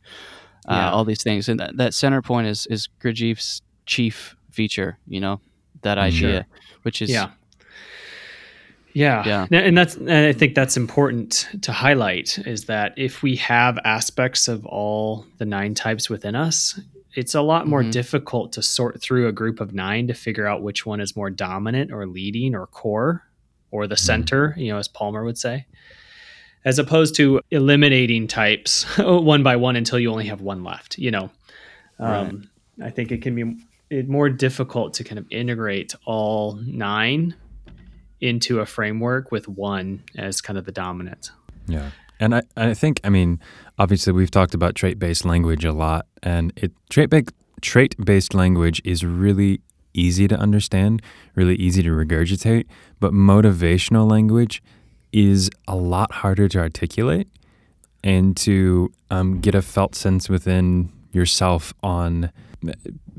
uh, 0.68 0.74
Yeah. 0.74 0.90
all 0.90 1.04
these 1.04 1.22
things. 1.22 1.48
And 1.48 1.58
that, 1.60 1.76
that 1.76 1.94
center 1.94 2.22
point 2.22 2.46
is 2.46 2.66
is 2.66 2.88
Gurdjieff's 3.00 3.62
chief 3.86 4.36
feature. 4.50 4.98
You 5.06 5.20
know, 5.20 5.40
that 5.82 5.98
idea, 5.98 6.46
which 6.82 7.00
is 7.02 7.10
yeah 7.10 7.30
yeah 8.92 9.22
Yeah. 9.24 9.46
And 9.60 9.78
that's 9.78 9.94
and 9.96 10.10
i 10.10 10.32
think 10.32 10.54
that's 10.56 10.76
important 10.76 11.48
to 11.62 11.72
highlight 11.72 12.38
is 12.44 12.64
that 12.64 12.92
if 12.96 13.22
we 13.22 13.36
have 13.36 13.78
aspects 13.84 14.48
of 14.48 14.66
all 14.66 15.24
the 15.38 15.44
nine 15.46 15.74
types 15.74 16.10
within 16.10 16.34
us 16.34 16.80
it's 17.14 17.34
a 17.34 17.42
lot 17.42 17.66
more 17.66 17.82
Mhm. 17.82 17.92
difficult 17.92 18.52
to 18.52 18.62
sort 18.62 19.00
through 19.00 19.26
a 19.26 19.32
group 19.32 19.60
of 19.60 19.74
nine 19.74 20.06
to 20.06 20.14
figure 20.14 20.46
out 20.46 20.62
which 20.62 20.86
one 20.86 21.00
is 21.00 21.16
more 21.16 21.30
dominant 21.30 21.90
or 21.92 22.06
leading 22.06 22.54
or 22.54 22.66
core 22.66 23.24
or 23.70 23.86
the 23.86 23.96
center 23.96 24.54
you 24.56 24.70
know 24.70 24.78
as 24.78 24.88
palmer 24.88 25.24
would 25.24 25.38
say 25.38 25.66
as 26.64 26.78
opposed 26.78 27.14
to 27.16 27.40
eliminating 27.50 28.26
types 28.28 28.84
one 28.98 29.42
by 29.42 29.56
one 29.56 29.76
until 29.76 29.98
you 29.98 30.10
only 30.10 30.26
have 30.26 30.40
one 30.40 30.62
left 30.64 30.98
you 30.98 31.10
know 31.10 31.30
um, 31.98 32.48
i 32.82 32.90
think 32.90 33.10
it 33.12 33.22
can 33.22 33.34
be 33.34 33.56
it 33.90 34.08
more 34.08 34.28
difficult 34.30 34.94
to 34.94 35.02
kind 35.04 35.18
of 35.18 35.26
integrate 35.30 35.94
all 36.04 36.54
nine 36.64 37.34
into 38.20 38.60
a 38.60 38.66
framework 38.66 39.32
with 39.32 39.48
one 39.48 40.02
as 40.16 40.40
kind 40.42 40.58
of 40.58 40.64
the 40.66 40.70
dominant. 40.72 41.30
Yeah. 41.66 41.90
And 42.20 42.34
I, 42.34 42.42
I 42.56 42.74
think, 42.74 43.00
I 43.02 43.08
mean, 43.08 43.40
obviously 43.80 44.12
we've 44.12 44.30
talked 44.30 44.54
about 44.54 44.74
trait 44.74 44.98
based 44.98 45.24
language 45.24 45.64
a 45.64 45.72
lot, 45.72 46.06
and 46.22 46.52
it 46.54 46.70
trait 46.90 47.10
trait 47.62 47.96
based 48.04 48.34
language 48.34 48.80
is 48.84 49.04
really 49.04 49.60
easy 49.94 50.28
to 50.28 50.36
understand, 50.36 51.02
really 51.34 51.56
easy 51.56 51.82
to 51.82 51.88
regurgitate, 51.88 52.66
but 53.00 53.12
motivational 53.12 54.08
language 54.08 54.62
is 55.12 55.50
a 55.66 55.74
lot 55.74 56.12
harder 56.12 56.46
to 56.46 56.58
articulate 56.58 57.26
and 58.04 58.36
to 58.36 58.92
um, 59.10 59.40
get 59.40 59.54
a 59.54 59.62
felt 59.62 59.94
sense 59.94 60.28
within 60.28 60.92
yourself 61.12 61.74
on 61.82 62.30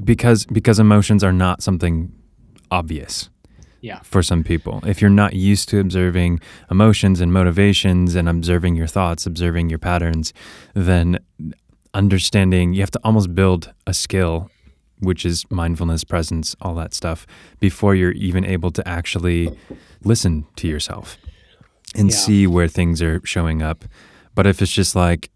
because 0.01 0.45
because 0.45 0.79
emotions 0.79 1.23
are 1.23 1.33
not 1.33 1.61
something 1.61 2.11
obvious 2.69 3.29
Yeah. 3.81 3.99
for 4.03 4.21
some 4.23 4.43
people. 4.43 4.81
If 4.85 5.01
you're 5.01 5.09
not 5.09 5.33
used 5.33 5.67
to 5.69 5.79
observing 5.79 6.39
emotions 6.69 7.19
and 7.19 7.33
motivations 7.33 8.15
and 8.15 8.29
observing 8.29 8.75
your 8.75 8.87
thoughts, 8.87 9.25
observing 9.25 9.69
your 9.69 9.79
patterns, 9.79 10.33
then 10.75 11.17
understanding, 11.93 12.73
you 12.73 12.81
have 12.81 12.91
to 12.91 12.99
almost 13.03 13.33
build 13.35 13.73
a 13.87 13.93
skill, 13.93 14.49
which 14.99 15.25
is 15.25 15.45
mindfulness, 15.49 16.03
presence, 16.03 16.55
all 16.61 16.75
that 16.75 16.93
stuff, 16.93 17.25
before 17.59 17.95
you're 17.95 18.11
even 18.13 18.45
able 18.45 18.71
to 18.71 18.87
actually 18.87 19.57
listen 20.03 20.45
to 20.55 20.67
yourself 20.67 21.17
and 21.95 22.09
Yeah. 22.09 22.15
see 22.15 22.47
where 22.47 22.67
things 22.67 23.01
are 23.01 23.19
showing 23.25 23.61
up. 23.61 23.85
But 24.35 24.47
if 24.47 24.61
it's 24.61 24.71
just 24.71 24.95
like 24.95 25.29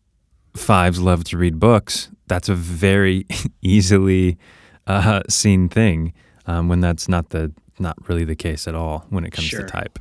fives 0.55 0.99
love 0.99 1.23
to 1.25 1.37
read 1.37 1.59
books, 1.59 2.09
that's 2.27 2.47
a 2.47 2.55
very 2.55 3.25
easily 3.61 4.37
uh, 4.87 5.21
seen 5.29 5.67
thing 5.67 6.13
um, 6.47 6.69
when 6.69 6.79
that's 6.79 7.09
not 7.09 7.29
the 7.29 7.51
not 7.79 8.07
really 8.09 8.23
the 8.25 8.35
case 8.35 8.67
at 8.67 8.75
all 8.75 9.05
when 9.09 9.25
it 9.25 9.31
comes 9.31 9.47
Sure. 9.47 9.61
to 9.61 9.67
type. 9.67 9.99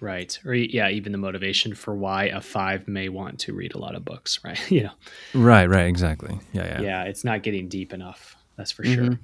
Right. 0.00 0.38
Or 0.44 0.52
yeah, 0.54 0.90
even 0.90 1.12
the 1.12 1.18
motivation 1.18 1.74
for 1.74 1.94
why 1.94 2.24
a 2.24 2.40
five 2.40 2.86
may 2.86 3.08
want 3.08 3.38
to 3.40 3.54
read 3.54 3.74
a 3.74 3.78
lot 3.78 3.94
of 3.94 4.04
books, 4.04 4.40
right? 4.44 4.70
you 4.70 4.82
know, 4.84 4.92
Right, 5.34 5.66
right, 5.66 5.86
exactly. 5.86 6.38
Yeah, 6.52 6.64
yeah. 6.66 6.80
yeah, 6.82 7.02
it's 7.04 7.24
not 7.24 7.42
getting 7.42 7.68
deep 7.68 7.92
enough. 7.92 8.36
That's 8.56 8.72
for 8.72 8.84
sure. 8.84 9.18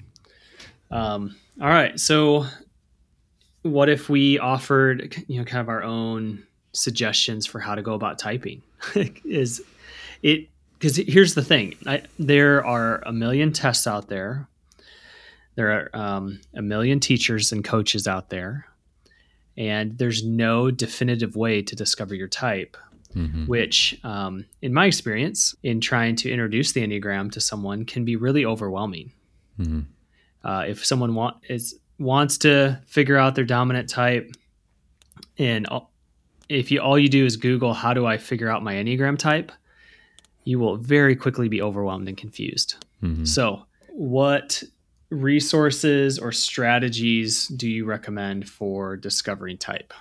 Um, 0.90 1.36
all 1.60 1.68
right. 1.68 1.98
So, 1.98 2.46
what 3.62 3.88
if 3.88 4.08
we 4.08 4.38
offered, 4.38 5.14
you 5.28 5.38
know, 5.38 5.44
kind 5.44 5.60
of 5.60 5.68
our 5.68 5.82
own 5.82 6.42
suggestions 6.72 7.46
for 7.46 7.60
how 7.60 7.74
to 7.74 7.82
go 7.82 7.94
about 7.94 8.18
typing? 8.18 8.62
Is 9.24 9.62
it 10.22 10.48
because 10.78 10.96
here's 10.96 11.34
the 11.34 11.42
thing: 11.44 11.74
I, 11.86 12.02
there 12.18 12.64
are 12.66 13.02
a 13.06 13.12
million 13.12 13.52
tests 13.52 13.86
out 13.86 14.08
there. 14.08 14.48
There 15.54 15.70
are 15.70 15.90
um, 15.96 16.40
a 16.54 16.62
million 16.62 16.98
teachers 17.00 17.52
and 17.52 17.62
coaches 17.64 18.08
out 18.08 18.30
there, 18.30 18.66
and 19.56 19.98
there's 19.98 20.24
no 20.24 20.70
definitive 20.70 21.36
way 21.36 21.62
to 21.62 21.76
discover 21.76 22.14
your 22.14 22.28
type 22.28 22.76
Mhm. 23.14 23.46
which, 23.46 24.00
um, 24.04 24.46
in 24.62 24.72
my 24.72 24.86
experience, 24.86 25.54
in 25.62 25.82
trying 25.82 26.16
to 26.16 26.30
introduce 26.30 26.72
the 26.72 26.80
Enneagram 26.80 27.30
to 27.32 27.40
someone, 27.42 27.84
can 27.84 28.06
be 28.06 28.16
really 28.16 28.46
overwhelming. 28.46 29.12
Mhm. 29.60 29.84
Uh, 30.42 30.64
if 30.66 30.82
someone 30.82 31.14
want, 31.14 31.36
is, 31.46 31.78
wants 31.98 32.38
to 32.38 32.80
figure 32.86 33.18
out 33.18 33.34
their 33.34 33.44
dominant 33.44 33.90
type, 33.90 34.32
and 35.36 35.66
if 36.48 36.70
you 36.70 36.80
all 36.80 36.98
you 36.98 37.08
do 37.10 37.26
is 37.26 37.36
Google 37.36 37.74
"How 37.74 37.92
do 37.92 38.06
I 38.06 38.16
figure 38.16 38.48
out 38.48 38.62
my 38.64 38.76
Enneagram 38.76 39.18
type," 39.18 39.52
you 40.44 40.58
will 40.58 40.78
very 40.78 41.14
quickly 41.14 41.48
be 41.50 41.60
overwhelmed 41.60 42.08
and 42.08 42.16
confused. 42.16 42.82
Mhm. 43.02 43.28
So, 43.28 43.66
what 43.90 44.62
resources 45.12 46.18
or 46.18 46.32
strategies 46.32 47.46
do 47.48 47.68
you 47.68 47.84
recommend 47.84 48.48
for 48.48 48.96
discovering 48.96 49.58
type? 49.58 49.92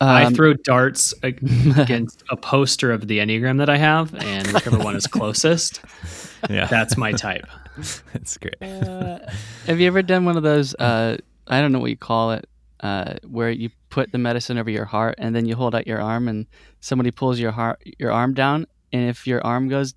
I 0.00 0.24
Um, 0.24 0.34
throw 0.34 0.54
darts 0.54 1.14
against 1.22 2.22
a 2.30 2.36
poster 2.36 2.90
of 2.92 3.06
the 3.08 3.18
Enneagram 3.18 3.58
that 3.58 3.70
I 3.70 3.76
have, 3.78 4.14
and 4.14 4.46
whichever 4.48 4.78
one 4.78 4.96
is 4.96 5.06
closest, 5.06 5.80
Yeah, 6.50 6.66
that's 6.66 6.96
my 6.96 7.12
type. 7.12 7.46
that's 8.12 8.36
great. 8.36 8.60
Uh, 8.62 9.18
have 9.66 9.80
you 9.80 9.86
ever 9.86 10.02
done 10.02 10.24
one 10.24 10.36
of 10.36 10.42
those? 10.42 10.74
Uh, 10.74 11.16
I 11.46 11.60
don't 11.60 11.72
know 11.72 11.78
what 11.78 11.90
you 11.90 11.96
call 11.96 12.32
it, 12.32 12.46
uh, 12.80 13.14
where 13.26 13.50
you 13.50 13.70
put 13.88 14.12
the 14.12 14.18
medicine 14.18 14.58
over 14.58 14.70
your 14.70 14.84
heart 14.84 15.14
and 15.18 15.34
then 15.34 15.46
you 15.46 15.54
hold 15.56 15.74
out 15.74 15.86
your 15.86 16.00
arm 16.00 16.28
and 16.28 16.46
somebody 16.80 17.10
pulls 17.10 17.38
your 17.38 17.52
heart, 17.52 17.80
your 17.98 18.12
arm 18.12 18.34
down, 18.34 18.66
and 18.92 19.08
if 19.08 19.26
your 19.26 19.44
arm 19.46 19.68
goes, 19.68 19.94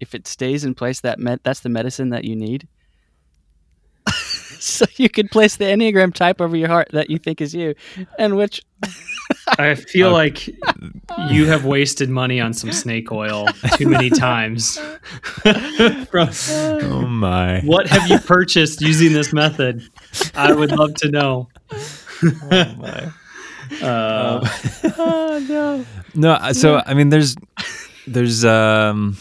if 0.00 0.14
it 0.14 0.26
stays 0.26 0.64
in 0.64 0.74
place, 0.74 1.00
that 1.00 1.18
med- 1.18 1.40
that's 1.42 1.60
the 1.60 1.68
medicine 1.70 2.10
that 2.10 2.24
you 2.24 2.36
need. 2.36 2.68
so 4.64 4.84
you 4.96 5.08
could 5.08 5.30
place 5.30 5.56
the 5.56 5.64
enneagram 5.64 6.12
type 6.14 6.40
over 6.40 6.56
your 6.56 6.68
heart 6.68 6.88
that 6.92 7.10
you 7.10 7.18
think 7.18 7.40
is 7.40 7.54
you, 7.54 7.74
and 8.18 8.36
which 8.36 8.62
I 9.58 9.74
feel 9.74 10.08
Uh, 10.08 10.12
like 10.12 10.46
you 11.30 11.46
have 11.46 11.64
wasted 11.64 12.08
money 12.10 12.40
on 12.40 12.52
some 12.52 12.72
snake 12.72 13.10
oil 13.12 13.46
too 13.76 13.88
many 13.88 14.10
times. 14.28 14.78
From- 16.10 16.30
Oh 16.82 17.06
my. 17.06 17.60
what 17.60 17.86
have 17.88 18.08
you 18.10 18.18
purchased 18.18 18.80
using 18.80 19.12
this 19.12 19.32
method? 19.32 19.82
I 20.34 20.52
would 20.52 20.70
love 20.72 20.94
to 20.96 21.10
know. 21.10 21.48
Oh 21.72 22.74
my. 22.78 23.10
Uh, 23.82 24.40
oh 24.98 25.46
no, 25.48 25.86
No, 26.16 26.52
so 26.52 26.82
I 26.84 26.92
mean, 26.94 27.10
there's, 27.10 27.36
there's, 28.04 28.44
um, 28.44 29.16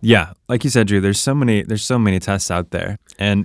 yeah, 0.00 0.32
like 0.48 0.64
you 0.64 0.70
said, 0.70 0.86
Drew. 0.86 1.02
There's 1.02 1.20
so 1.20 1.34
many, 1.34 1.62
there's 1.62 1.84
so 1.84 1.98
many 1.98 2.18
tests 2.20 2.50
out 2.50 2.70
there, 2.70 2.98
and 3.18 3.44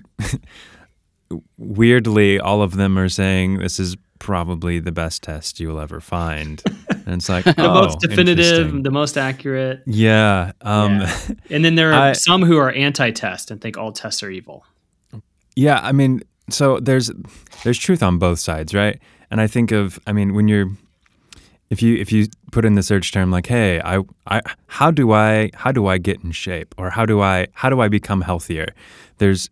weirdly, 1.57 2.39
all 2.39 2.61
of 2.61 2.75
them 2.75 2.97
are 2.97 3.09
saying 3.09 3.59
this 3.59 3.79
is 3.79 3.97
probably 4.19 4.79
the 4.79 4.91
best 4.91 5.23
test 5.23 5.59
you 5.59 5.67
will 5.67 5.79
ever 5.79 5.99
find, 5.99 6.61
and 6.89 7.15
it's 7.15 7.29
like 7.29 7.43
the 7.43 7.53
oh, 7.57 7.73
most 7.73 7.99
definitive, 7.99 8.83
the 8.83 8.91
most 8.91 9.17
accurate. 9.17 9.81
Yeah. 9.85 10.51
Um, 10.61 11.01
Yeah. 11.01 11.17
And 11.49 11.65
then 11.65 11.75
there 11.75 11.93
are 11.93 12.09
I- 12.09 12.13
some 12.13 12.43
who 12.43 12.57
are 12.57 12.71
anti-test 12.71 13.51
and 13.51 13.61
think 13.61 13.77
all 13.77 13.91
tests 13.91 14.23
are 14.23 14.29
evil. 14.29 14.65
Yeah, 15.55 15.79
I 15.81 15.93
mean, 15.93 16.21
so 16.49 16.79
there's 16.79 17.11
there's 17.63 17.77
truth 17.77 18.03
on 18.03 18.17
both 18.17 18.39
sides, 18.39 18.73
right? 18.73 18.99
And 19.31 19.41
I 19.41 19.47
think 19.47 19.71
of, 19.71 19.99
I 20.05 20.11
mean, 20.11 20.33
when 20.33 20.47
you're 20.47 20.69
if 21.69 21.81
you 21.81 21.95
if 21.97 22.11
you 22.11 22.27
put 22.51 22.65
in 22.65 22.75
the 22.75 22.83
search 22.83 23.11
term 23.11 23.31
like, 23.31 23.47
hey, 23.47 23.81
I 23.81 24.01
I 24.27 24.41
how 24.67 24.91
do 24.91 25.11
I 25.11 25.49
how 25.53 25.71
do 25.71 25.87
I 25.87 25.97
get 25.97 26.23
in 26.23 26.31
shape 26.31 26.75
or 26.77 26.89
how 26.89 27.05
do 27.05 27.21
I 27.21 27.47
how 27.53 27.69
do 27.69 27.81
I 27.81 27.87
become 27.87 28.21
healthier? 28.21 28.67
There's 29.17 29.49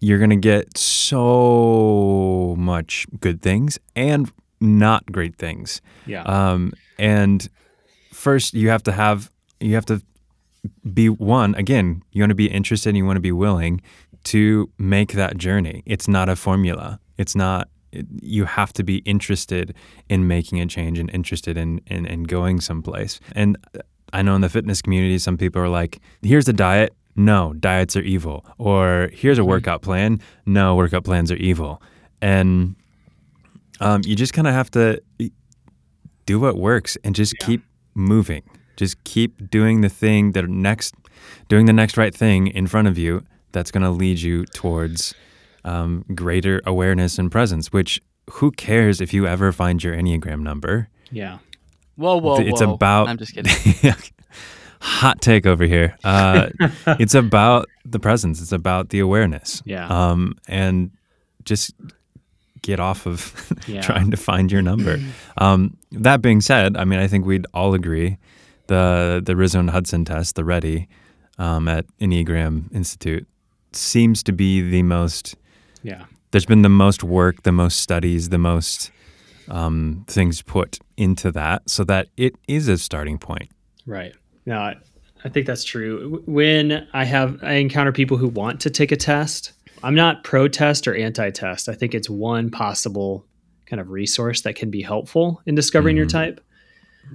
you're 0.00 0.18
gonna 0.18 0.36
get 0.36 0.76
so 0.78 2.54
much 2.58 3.06
good 3.20 3.42
things 3.42 3.78
and 3.96 4.30
not 4.60 5.06
great 5.10 5.36
things. 5.36 5.80
Yeah. 6.06 6.22
Um, 6.22 6.72
and 6.98 7.48
first, 8.12 8.54
you 8.54 8.68
have 8.70 8.82
to 8.84 8.92
have 8.92 9.30
you 9.60 9.74
have 9.74 9.86
to 9.86 10.02
be 10.92 11.08
one 11.08 11.54
again. 11.54 12.02
You 12.12 12.22
want 12.22 12.30
to 12.30 12.34
be 12.36 12.50
interested. 12.50 12.90
and 12.90 12.96
You 12.96 13.04
want 13.04 13.16
to 13.16 13.20
be 13.20 13.32
willing 13.32 13.80
to 14.24 14.70
make 14.78 15.12
that 15.12 15.36
journey. 15.36 15.82
It's 15.86 16.08
not 16.08 16.28
a 16.28 16.36
formula. 16.36 17.00
It's 17.16 17.34
not. 17.34 17.68
It, 17.92 18.06
you 18.20 18.44
have 18.44 18.72
to 18.74 18.84
be 18.84 18.98
interested 18.98 19.74
in 20.10 20.28
making 20.28 20.60
a 20.60 20.66
change 20.66 20.98
and 20.98 21.10
interested 21.10 21.56
in, 21.56 21.80
in 21.86 22.06
in 22.06 22.24
going 22.24 22.60
someplace. 22.60 23.20
And 23.34 23.56
I 24.12 24.22
know 24.22 24.34
in 24.34 24.40
the 24.42 24.48
fitness 24.48 24.82
community, 24.82 25.18
some 25.18 25.36
people 25.38 25.62
are 25.62 25.68
like, 25.68 26.00
"Here's 26.22 26.48
a 26.48 26.52
diet." 26.52 26.94
No, 27.18 27.52
diets 27.54 27.96
are 27.96 28.00
evil. 28.02 28.46
Or 28.58 29.10
here's 29.12 29.38
a 29.38 29.44
workout 29.44 29.82
plan. 29.82 30.20
No, 30.46 30.76
workout 30.76 31.02
plans 31.04 31.30
are 31.32 31.36
evil. 31.36 31.82
And 32.22 32.76
um, 33.80 34.02
you 34.04 34.14
just 34.16 34.32
kind 34.32 34.46
of 34.46 34.54
have 34.54 34.70
to 34.70 35.02
do 36.26 36.38
what 36.40 36.56
works 36.56 36.96
and 37.04 37.14
just 37.14 37.34
Yeah. 37.40 37.46
keep 37.46 37.64
moving. 37.94 38.42
Just 38.76 39.02
keep 39.04 39.50
doing 39.50 39.80
the 39.80 39.88
thing 39.88 40.32
that 40.32 40.48
next, 40.48 40.94
doing 41.48 41.66
the 41.66 41.72
next 41.72 41.96
right 41.96 42.14
thing 42.14 42.46
in 42.46 42.66
front 42.68 42.86
of 42.88 42.96
you. 42.96 43.22
That's 43.50 43.70
going 43.72 43.82
to 43.82 43.90
lead 43.90 44.20
you 44.20 44.44
towards 44.54 45.14
um, 45.64 46.04
greater 46.14 46.60
awareness 46.66 47.18
and 47.18 47.32
presence. 47.32 47.72
Which 47.72 48.00
who 48.30 48.52
cares 48.52 49.00
if 49.00 49.12
you 49.12 49.26
ever 49.26 49.50
find 49.52 49.82
your 49.82 49.94
enneagram 49.96 50.40
number? 50.42 50.88
yeah. 51.10 51.38
whoa, 51.96 52.18
whoa, 52.18 52.38
it's 52.40 52.60
whoa. 52.60 52.74
about. 52.74 53.08
I'm 53.08 53.18
just 53.18 53.34
kidding. 53.34 53.52
Hot 54.80 55.20
take 55.20 55.46
over 55.46 55.64
here. 55.64 55.96
Uh, 56.04 56.48
it's 56.98 57.14
about 57.14 57.68
the 57.84 57.98
presence. 57.98 58.40
It's 58.40 58.52
about 58.52 58.90
the 58.90 59.00
awareness. 59.00 59.62
Yeah. 59.64 59.86
Um, 59.88 60.34
and 60.46 60.90
just 61.44 61.74
get 62.62 62.80
off 62.80 63.06
of 63.06 63.52
Yeah. 63.66 63.80
trying 63.82 64.10
to 64.10 64.16
find 64.16 64.50
your 64.52 64.62
number. 64.62 64.98
Um, 65.40 65.76
that 65.92 66.20
being 66.20 66.40
said, 66.40 66.76
I 66.76 66.84
mean, 66.84 66.98
I 66.98 67.06
think 67.06 67.24
we'd 67.24 67.46
all 67.54 67.72
agree 67.72 68.18
the 68.66 69.22
the 69.24 69.36
Riso 69.36 69.60
and 69.60 69.70
Hudson 69.70 70.04
test, 70.04 70.34
the 70.34 70.42
RHETI, 70.42 70.88
um, 71.38 71.68
at 71.68 71.86
Enneagram 72.00 72.74
Institute, 72.74 73.24
seems 73.72 74.22
to 74.24 74.32
be 74.32 74.68
the 74.68 74.82
most. 74.82 75.36
Yeah. 75.84 76.06
There's 76.32 76.44
been 76.44 76.62
the 76.62 76.68
most 76.68 77.04
work, 77.04 77.44
the 77.44 77.52
most 77.52 77.78
studies, 77.80 78.30
the 78.30 78.38
most 78.38 78.90
um, 79.48 80.04
things 80.08 80.42
put 80.42 80.78
into 80.96 81.30
that, 81.32 81.70
so 81.70 81.84
that 81.84 82.08
it 82.16 82.34
is 82.48 82.66
a 82.68 82.76
starting 82.76 83.16
point. 83.16 83.48
Right. 83.86 84.12
No, 84.48 84.60
I, 84.60 84.76
I 85.24 85.28
think 85.28 85.46
that's 85.46 85.62
true. 85.62 86.22
When 86.24 86.88
I 86.94 87.04
have 87.04 87.38
I 87.44 87.52
encounter 87.54 87.92
people 87.92 88.16
who 88.16 88.28
want 88.28 88.62
to 88.62 88.70
take 88.70 88.90
a 88.90 88.96
test, 88.96 89.52
I'm 89.82 89.94
not 89.94 90.24
pro 90.24 90.48
test 90.48 90.88
or 90.88 90.94
anti 90.96 91.28
test. 91.30 91.68
I 91.68 91.74
think 91.74 91.94
it's 91.94 92.08
one 92.08 92.50
possible 92.50 93.26
kind 93.66 93.78
of 93.78 93.90
resource 93.90 94.40
that 94.42 94.56
can 94.56 94.70
be 94.70 94.80
helpful 94.80 95.42
in 95.44 95.54
discovering 95.54 95.96
mm-hmm. 95.96 95.98
your 95.98 96.06
type. 96.06 96.40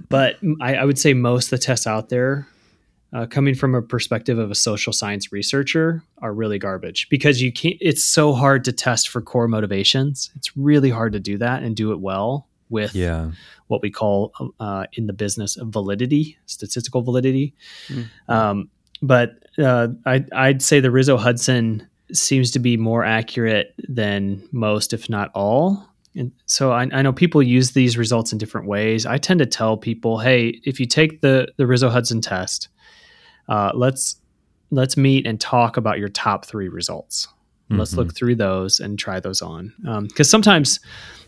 But 0.08 0.36
I, 0.60 0.76
I, 0.76 0.84
would 0.84 0.98
say 0.98 1.12
most 1.12 1.46
of 1.46 1.50
the 1.50 1.58
tests 1.58 1.88
out 1.88 2.08
there, 2.08 2.46
uh, 3.12 3.26
coming 3.26 3.56
from 3.56 3.74
a 3.74 3.82
perspective 3.82 4.38
of 4.38 4.52
a 4.52 4.54
social 4.54 4.92
science 4.92 5.32
researcher, 5.32 6.04
are 6.18 6.32
really 6.32 6.60
garbage 6.60 7.08
because 7.08 7.42
you 7.42 7.52
can't. 7.52 7.76
It's 7.80 8.04
so 8.04 8.32
hard 8.32 8.64
to 8.66 8.72
test 8.72 9.08
for 9.08 9.20
core 9.20 9.48
motivations. 9.48 10.30
It's 10.36 10.56
really 10.56 10.90
hard 10.90 11.14
to 11.14 11.20
do 11.20 11.36
that 11.38 11.64
and 11.64 11.74
do 11.74 11.90
it 11.90 11.98
well 11.98 12.46
with 12.70 12.94
yeah. 12.94 13.30
What 13.68 13.82
we 13.82 13.90
call 13.90 14.32
uh, 14.60 14.84
in 14.92 15.06
the 15.06 15.12
business 15.12 15.56
of 15.56 15.68
validity, 15.68 16.36
statistical 16.46 17.02
validity. 17.02 17.54
Mm-hmm. 17.88 18.32
Um, 18.32 18.70
but 19.02 19.32
uh, 19.58 19.88
I, 20.06 20.24
I'd 20.32 20.62
say 20.62 20.80
the 20.80 20.90
Riso 20.90 21.16
Hudson 21.16 21.86
seems 22.12 22.50
to 22.52 22.58
be 22.58 22.76
more 22.76 23.04
accurate 23.04 23.74
than 23.88 24.46
most, 24.52 24.92
if 24.92 25.08
not 25.08 25.30
all. 25.34 25.88
And 26.14 26.32
so 26.46 26.72
I, 26.72 26.82
I, 26.92 27.02
know 27.02 27.12
people 27.12 27.42
use 27.42 27.72
these 27.72 27.98
results 27.98 28.32
in 28.32 28.38
different 28.38 28.68
ways. 28.68 29.04
I 29.04 29.18
tend 29.18 29.40
to 29.40 29.46
tell 29.46 29.76
people, 29.76 30.18
hey, 30.18 30.60
if 30.64 30.78
you 30.78 30.86
take 30.86 31.22
the 31.22 31.48
the 31.56 31.66
Riso 31.66 31.90
Hudson 31.90 32.20
test, 32.20 32.68
uh, 33.48 33.72
let's 33.74 34.20
let's 34.70 34.96
meet 34.96 35.26
and 35.26 35.40
talk 35.40 35.76
about 35.76 35.98
your 35.98 36.08
top 36.08 36.44
three 36.44 36.68
results. 36.68 37.28
Mm-hmm. 37.70 37.78
Let's 37.78 37.94
look 37.94 38.14
through 38.14 38.36
those 38.36 38.80
and 38.80 38.98
try 38.98 39.20
those 39.20 39.40
on. 39.40 39.72
Because 39.78 40.28
um, 40.28 40.30
sometimes, 40.30 40.80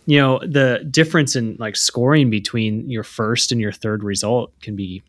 you 0.06 0.18
know, 0.18 0.38
the 0.40 0.86
difference 0.90 1.34
in 1.34 1.56
like 1.58 1.76
scoring 1.76 2.30
between 2.30 2.88
your 2.90 3.02
first 3.02 3.52
and 3.52 3.60
your 3.60 3.72
third 3.72 4.04
result 4.04 4.52
can 4.60 4.76
be, 4.76 5.02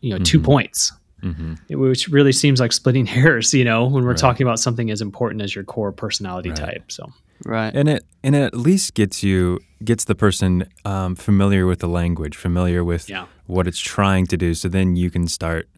you 0.00 0.10
know, 0.10 0.16
mm-hmm. 0.16 0.24
two 0.24 0.40
points. 0.40 0.92
Mm-hmm. 1.22 1.78
which 1.78 2.08
really 2.08 2.32
seems 2.32 2.60
like 2.60 2.72
splitting 2.72 3.04
hairs, 3.16 3.52
you 3.52 3.62
know, 3.62 3.84
when 3.84 4.04
we're 4.04 4.12
right. 4.12 4.18
talking 4.18 4.46
about 4.46 4.58
something 4.58 4.90
as 4.90 5.02
important 5.02 5.42
as 5.42 5.54
your 5.54 5.64
core 5.64 5.92
personality 5.92 6.48
right. 6.48 6.58
type. 6.58 6.90
So, 6.90 7.12
right, 7.44 7.70
and 7.74 7.90
it 7.90 8.06
and 8.24 8.34
it 8.34 8.40
at 8.40 8.56
least 8.56 8.94
gets 8.94 9.22
you 9.22 9.60
gets 9.84 10.04
the 10.04 10.14
person 10.14 10.66
um, 10.86 11.14
familiar 11.14 11.66
with 11.66 11.80
the 11.80 11.88
language, 11.88 12.38
familiar 12.38 12.82
with 12.82 13.10
yeah. 13.10 13.26
what 13.44 13.66
it's 13.66 13.78
trying 13.78 14.28
to 14.28 14.38
do. 14.38 14.54
So 14.54 14.70
then 14.70 14.96
you 14.96 15.10
can 15.10 15.28
start 15.28 15.68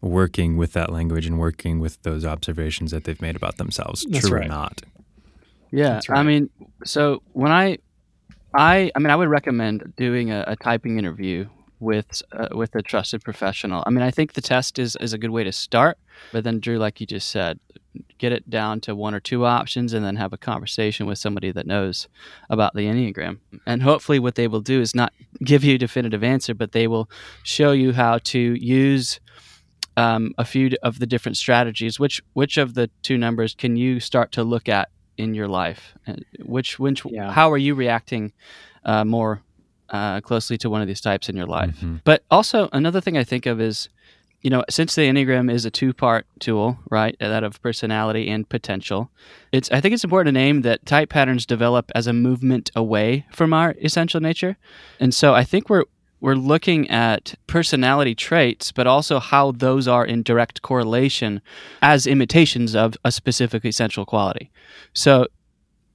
working 0.00 0.56
with 0.56 0.72
that 0.72 0.92
language 0.92 1.26
and 1.26 1.38
working 1.38 1.80
with 1.80 2.02
those 2.02 2.24
observations 2.24 2.90
that 2.90 3.04
they've 3.04 3.20
made 3.20 3.36
about 3.36 3.56
themselves, 3.56 4.06
That's 4.08 4.28
true 4.28 4.38
right. 4.38 4.46
or 4.46 4.48
not. 4.48 4.82
Yeah, 5.70 6.00
right. 6.08 6.18
I 6.18 6.22
mean, 6.22 6.50
so 6.84 7.22
when 7.32 7.52
I, 7.52 7.78
I, 8.54 8.90
I 8.94 8.98
mean, 8.98 9.10
I 9.10 9.16
would 9.16 9.28
recommend 9.28 9.92
doing 9.96 10.30
a, 10.30 10.44
a 10.46 10.56
typing 10.56 10.98
interview 10.98 11.48
with 11.80 12.22
uh, 12.32 12.48
with 12.52 12.74
a 12.74 12.82
trusted 12.82 13.22
professional. 13.22 13.82
I 13.86 13.90
mean, 13.90 14.02
I 14.02 14.10
think 14.10 14.32
the 14.32 14.40
test 14.40 14.78
is 14.78 14.96
is 14.96 15.12
a 15.12 15.18
good 15.18 15.30
way 15.30 15.44
to 15.44 15.52
start, 15.52 15.98
but 16.32 16.44
then 16.44 16.60
Drew, 16.60 16.78
like 16.78 17.00
you 17.00 17.06
just 17.06 17.28
said, 17.28 17.58
get 18.18 18.32
it 18.32 18.48
down 18.50 18.80
to 18.80 18.94
one 18.94 19.14
or 19.14 19.20
two 19.20 19.44
options, 19.44 19.92
and 19.92 20.04
then 20.04 20.16
have 20.16 20.32
a 20.32 20.38
conversation 20.38 21.06
with 21.06 21.18
somebody 21.18 21.52
that 21.52 21.66
knows 21.66 22.08
about 22.50 22.74
the 22.74 22.86
enneagram. 22.86 23.38
And 23.66 23.82
hopefully, 23.82 24.18
what 24.18 24.34
they 24.34 24.48
will 24.48 24.60
do 24.60 24.80
is 24.80 24.94
not 24.94 25.12
give 25.44 25.64
you 25.64 25.74
a 25.74 25.78
definitive 25.78 26.24
answer, 26.24 26.54
but 26.54 26.72
they 26.72 26.86
will 26.86 27.08
show 27.42 27.72
you 27.72 27.92
how 27.92 28.18
to 28.18 28.38
use. 28.38 29.20
Um, 29.98 30.32
a 30.38 30.44
few 30.44 30.70
of 30.82 30.98
the 31.00 31.06
different 31.06 31.36
strategies. 31.36 31.98
Which 31.98 32.22
which 32.32 32.56
of 32.56 32.74
the 32.74 32.88
two 33.02 33.18
numbers 33.18 33.54
can 33.54 33.76
you 33.76 34.00
start 34.00 34.32
to 34.32 34.44
look 34.44 34.68
at 34.68 34.90
in 35.16 35.34
your 35.34 35.48
life? 35.48 35.94
Which 36.44 36.78
which 36.78 37.04
yeah. 37.04 37.32
how 37.32 37.50
are 37.50 37.58
you 37.58 37.74
reacting 37.74 38.32
uh, 38.84 39.04
more 39.04 39.42
uh, 39.90 40.20
closely 40.20 40.58
to 40.58 40.70
one 40.70 40.80
of 40.82 40.88
these 40.88 41.00
types 41.00 41.28
in 41.28 41.36
your 41.36 41.46
life. 41.46 41.76
Mm-hmm. 41.76 41.96
But 42.04 42.22
also, 42.30 42.68
another 42.72 43.00
thing 43.00 43.16
I 43.16 43.24
think 43.24 43.46
of 43.46 43.60
is, 43.60 43.88
you 44.42 44.50
know, 44.50 44.64
since 44.70 44.94
the 44.94 45.02
Enneagram 45.02 45.50
is 45.50 45.64
a 45.64 45.70
two 45.70 45.92
part 45.92 46.26
tool, 46.38 46.78
right, 46.90 47.16
that 47.20 47.42
of 47.42 47.60
personality 47.62 48.28
and 48.28 48.48
potential, 48.48 49.10
it's 49.52 49.70
I 49.70 49.80
think 49.80 49.94
it's 49.94 50.04
important 50.04 50.34
to 50.34 50.40
name 50.40 50.62
that 50.62 50.86
type 50.86 51.08
patterns 51.08 51.46
develop 51.46 51.90
as 51.94 52.06
a 52.06 52.12
movement 52.12 52.70
away 52.76 53.26
from 53.32 53.52
our 53.52 53.74
essential 53.82 54.20
nature. 54.20 54.56
And 55.00 55.14
so 55.14 55.34
I 55.34 55.44
think 55.44 55.68
we're 55.68 55.84
we're 56.20 56.34
looking 56.34 56.90
at 56.90 57.34
personality 57.46 58.14
traits, 58.14 58.72
but 58.72 58.86
also 58.86 59.20
how 59.20 59.52
those 59.52 59.86
are 59.86 60.04
in 60.04 60.22
direct 60.22 60.62
correlation 60.62 61.40
as 61.80 62.06
imitations 62.06 62.74
of 62.74 62.96
a 63.04 63.12
specific 63.12 63.64
essential 63.64 64.04
quality. 64.04 64.50
So 64.92 65.26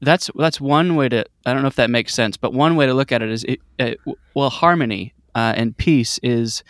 that's 0.01 0.29
that's 0.35 0.61
one 0.61 0.95
way 0.95 1.09
to. 1.09 1.25
I 1.45 1.53
don't 1.53 1.61
know 1.61 1.67
if 1.67 1.75
that 1.75 1.89
makes 1.89 2.13
sense, 2.13 2.37
but 2.37 2.53
one 2.53 2.75
way 2.75 2.85
to 2.85 2.93
look 2.93 3.11
at 3.11 3.21
it 3.21 3.29
is, 3.29 3.43
it, 3.43 3.59
it, 3.79 3.99
well, 4.33 4.49
harmony 4.49 5.13
uh, 5.35 5.53
and 5.55 5.75
peace 5.75 6.19
is 6.23 6.63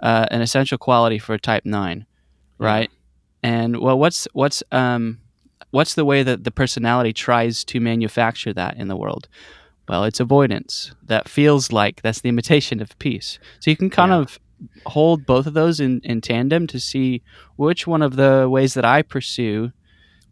uh, 0.00 0.26
an 0.30 0.40
essential 0.40 0.78
quality 0.78 1.18
for 1.18 1.34
a 1.34 1.38
Type 1.38 1.64
Nine, 1.64 2.06
right? 2.58 2.90
Yeah. 2.90 3.50
And 3.50 3.80
well, 3.80 3.98
what's 3.98 4.26
what's 4.32 4.62
um, 4.72 5.18
what's 5.70 5.94
the 5.94 6.04
way 6.04 6.22
that 6.22 6.44
the 6.44 6.50
personality 6.50 7.12
tries 7.12 7.64
to 7.64 7.80
manufacture 7.80 8.52
that 8.52 8.76
in 8.76 8.88
the 8.88 8.96
world? 8.96 9.28
Well, 9.88 10.04
it's 10.04 10.20
avoidance. 10.20 10.92
That 11.04 11.28
feels 11.28 11.72
like 11.72 12.02
that's 12.02 12.20
the 12.20 12.28
imitation 12.28 12.80
of 12.80 12.98
peace. 12.98 13.38
So 13.60 13.70
you 13.70 13.76
can 13.76 13.90
kind 13.90 14.10
yeah. 14.10 14.18
of 14.18 14.38
hold 14.86 15.24
both 15.24 15.46
of 15.46 15.54
those 15.54 15.80
in, 15.80 16.00
in 16.04 16.20
tandem 16.20 16.66
to 16.66 16.80
see 16.80 17.22
which 17.56 17.86
one 17.86 18.02
of 18.02 18.16
the 18.16 18.48
ways 18.50 18.74
that 18.74 18.84
I 18.84 19.02
pursue 19.02 19.72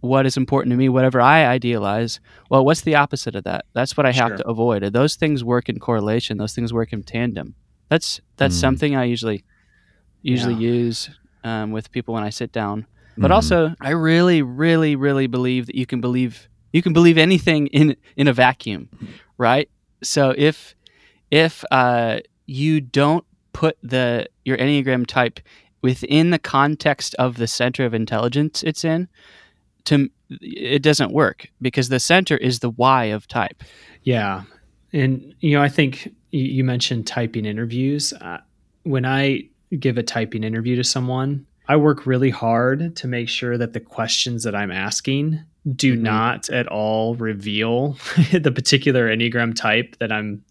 what 0.01 0.27
is 0.27 0.37
important 0.37 0.73
to 0.73 0.77
me, 0.77 0.89
whatever 0.89 1.21
I 1.21 1.47
idealize. 1.47 2.21
Well, 2.51 2.65
what's 2.65 2.83
the 2.83 2.95
opposite 2.95 3.35
of 3.35 3.45
that? 3.45 3.65
That's 3.73 3.97
what 3.97 4.07
I 4.07 4.13
have 4.13 4.29
sure. 4.29 4.37
to 4.39 4.49
avoid. 4.49 4.83
And 4.83 4.95
those 4.95 5.17
things 5.17 5.43
work 5.43 5.69
in 5.69 5.79
correlation. 5.79 6.39
Those 6.39 6.55
things 6.55 6.73
work 6.73 6.93
in 6.93 7.03
tandem. 7.03 7.55
That's 7.89 8.21
that's 8.37 8.57
mm. 8.57 8.61
something 8.61 8.97
I 8.97 9.05
usually 9.05 9.45
usually 10.23 10.55
yeah. 10.55 10.71
use 10.73 11.11
um, 11.45 11.71
with 11.71 11.91
people 11.93 12.15
when 12.15 12.25
I 12.25 12.31
sit 12.31 12.53
down. 12.53 12.87
But 13.17 13.31
mm. 13.31 13.35
also, 13.35 13.75
I 13.81 13.91
really, 13.91 14.43
really, 14.43 14.97
really 14.97 15.27
believe 15.27 15.67
that 15.67 15.75
you 15.75 15.87
can 15.87 16.01
believe 16.01 16.49
you 16.73 16.83
can 16.83 16.93
believe 16.93 17.17
anything 17.17 17.69
in 17.69 17.97
in 18.17 18.29
a 18.29 18.33
vacuum, 18.33 18.89
right? 19.39 19.69
So 20.03 20.35
if 20.37 20.75
if 21.31 21.65
uh, 21.71 22.21
you 22.47 22.81
don't 22.81 23.25
put 23.53 23.77
the 23.83 24.29
your 24.45 24.57
enneagram 24.59 25.07
type 25.07 25.41
within 25.83 26.31
the 26.31 26.39
context 26.39 27.15
of 27.17 27.37
the 27.37 27.47
center 27.47 27.85
of 27.85 27.95
intelligence 27.95 28.63
it's 28.63 28.85
in, 28.85 29.09
to 29.85 30.11
it 30.29 30.83
doesn't 30.83 31.13
work 31.13 31.49
because 31.61 31.89
the 31.89 32.01
center 32.01 32.37
is 32.37 32.59
the 32.59 32.71
why 32.71 33.05
of 33.05 33.29
type. 33.29 33.63
Yeah, 34.03 34.43
and 34.93 35.35
you 35.41 35.57
know 35.57 35.63
I 35.63 35.69
think 35.69 36.13
you 36.31 36.65
mentioned 36.65 37.07
typing 37.07 37.47
interviews. 37.47 38.13
Uh, 38.13 38.39
when 38.83 39.05
I 39.05 39.49
give 39.79 39.99
a 39.99 40.03
typing 40.03 40.45
interview 40.45 40.77
to 40.77 40.85
someone, 40.85 41.47
I 41.69 41.77
work 41.77 42.07
really 42.07 42.31
hard 42.31 42.97
to 42.97 43.09
make 43.09 43.29
sure 43.29 43.59
that 43.59 43.73
the 43.73 43.81
questions 43.81 44.45
that 44.45 44.55
I'm 44.55 44.71
asking 44.71 45.43
do 45.75 45.95
mm-hmm. 45.95 46.03
not 46.03 46.49
at 46.51 46.67
all 46.69 47.17
reveal 47.17 47.97
the 48.33 48.53
particular 48.53 49.09
enneagram 49.09 49.55
type 49.55 49.97
that 49.99 50.13
I'm 50.13 50.45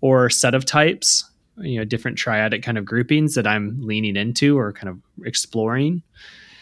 or 0.00 0.30
set 0.30 0.54
of 0.54 0.64
types 0.64 1.24
you 1.58 1.78
know 1.78 1.84
different 1.84 2.16
triadic 2.16 2.62
kind 2.62 2.78
of 2.78 2.86
groupings 2.86 3.34
that 3.34 3.46
i'm 3.46 3.78
leaning 3.82 4.16
into 4.16 4.56
or 4.56 4.72
kind 4.72 4.88
of 4.88 4.98
exploring 5.26 6.02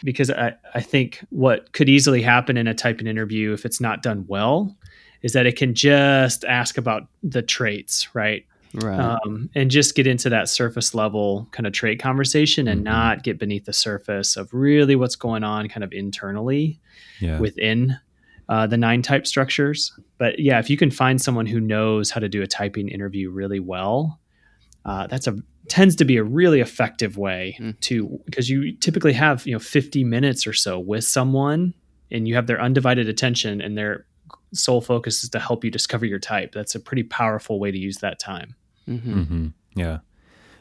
because 0.03 0.31
I, 0.31 0.55
I 0.75 0.81
think 0.81 1.25
what 1.31 1.73
could 1.73 1.89
easily 1.89 2.23
happen 2.23 2.57
in 2.57 2.67
a 2.67 2.75
typing 2.75 3.07
interview 3.07 3.53
if 3.53 3.65
it's 3.65 3.81
not 3.81 4.03
done 4.03 4.25
well 4.29 4.77
is 5.23 5.33
that 5.33 5.47
it 5.47 5.57
can 5.57 5.75
just 5.75 6.45
ask 6.45 6.79
about 6.79 7.09
the 7.23 7.43
traits, 7.43 8.15
right? 8.15 8.47
Right. 8.75 8.99
Um, 8.99 9.51
and 9.55 9.71
just 9.71 9.95
get 9.95 10.07
into 10.07 10.29
that 10.31 10.49
surface 10.49 10.95
level 10.95 11.49
kind 11.53 11.67
of 11.67 11.73
trait 11.73 12.01
conversation 12.01 12.69
and 12.69 12.79
mm-hmm. 12.79 12.93
not 12.93 13.23
get 13.23 13.39
beneath 13.39 13.65
the 13.65 13.73
surface 13.73 14.37
of 14.37 14.53
really 14.53 14.97
what's 14.97 15.17
going 15.17 15.45
on 15.45 15.69
kind 15.69 15.85
of 15.85 15.93
internally 15.93 16.81
yeah. 17.21 17.39
within 17.39 17.97
uh, 18.49 18.67
the 18.67 18.77
nine 18.77 19.03
type 19.03 19.27
structures. 19.27 19.99
But 20.19 20.39
yeah, 20.39 20.59
if 20.59 20.71
you 20.71 20.77
can 20.77 20.91
find 20.91 21.21
someone 21.21 21.47
who 21.47 21.61
knows 21.61 22.11
how 22.11 22.21
to 22.21 22.29
do 22.29 22.43
a 22.43 22.47
typing 22.47 22.89
interview 22.89 23.31
really 23.31 23.61
well, 23.61 24.21
uh, 24.85 25.07
that's 25.07 25.27
a 25.27 25.37
tends 25.69 25.95
to 25.97 26.05
be 26.05 26.17
a 26.17 26.25
really 26.25 26.61
effective 26.61 27.19
way 27.19 27.57
mm. 27.61 27.79
to 27.81 28.21
because 28.25 28.49
you 28.49 28.73
typically 28.77 29.13
have 29.13 29.47
you 29.47 29.53
know 29.53 29.59
50 29.59 30.03
minutes 30.03 30.47
or 30.47 30.55
so 30.55 30.79
with 30.79 31.05
someone 31.05 31.75
and 32.11 32.27
you 32.27 32.35
have 32.35 32.47
their 32.47 32.61
undivided 32.61 33.09
attention 33.09 33.61
and 33.61 33.77
their 33.77 34.07
sole 34.53 34.81
focus 34.81 35.23
is 35.25 35.31
to 35.31 35.39
help 35.39 35.65
you 35.65 35.71
discover 35.71 36.07
your 36.07 36.19
type. 36.19 36.53
That's 36.53 36.75
a 36.75 36.81
pretty 36.81 37.03
powerful 37.03 37.59
way 37.59 37.71
to 37.71 37.79
use 37.79 37.99
that 37.99 38.19
time. 38.19 38.55
Mm-hmm. 38.89 39.21
Mm-hmm. 39.21 39.47
yeah. 39.75 39.99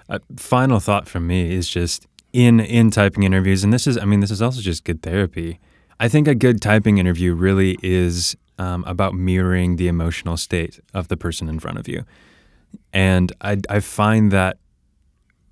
Uh, 0.09 0.19
final 0.37 0.79
thought 0.79 1.07
from 1.07 1.27
me 1.27 1.53
is 1.53 1.67
just 1.67 2.07
in 2.33 2.59
in 2.59 2.91
typing 2.91 3.23
interviews 3.23 3.63
and 3.63 3.73
this 3.73 3.87
is 3.87 3.97
i 3.97 4.03
mean 4.03 4.19
this 4.19 4.31
is 4.31 4.41
also 4.41 4.61
just 4.61 4.83
good 4.83 5.01
therapy. 5.01 5.59
I 5.99 6.07
think 6.07 6.27
a 6.27 6.35
good 6.35 6.61
typing 6.61 6.97
interview 6.97 7.33
really 7.33 7.77
is 7.81 8.37
um, 8.59 8.83
about 8.85 9.13
mirroring 9.13 9.77
the 9.77 9.87
emotional 9.87 10.37
state 10.37 10.79
of 10.93 11.07
the 11.07 11.17
person 11.17 11.49
in 11.49 11.59
front 11.59 11.79
of 11.79 11.87
you. 11.87 12.03
And 12.93 13.31
I, 13.41 13.57
I 13.69 13.79
find 13.79 14.31
that 14.31 14.57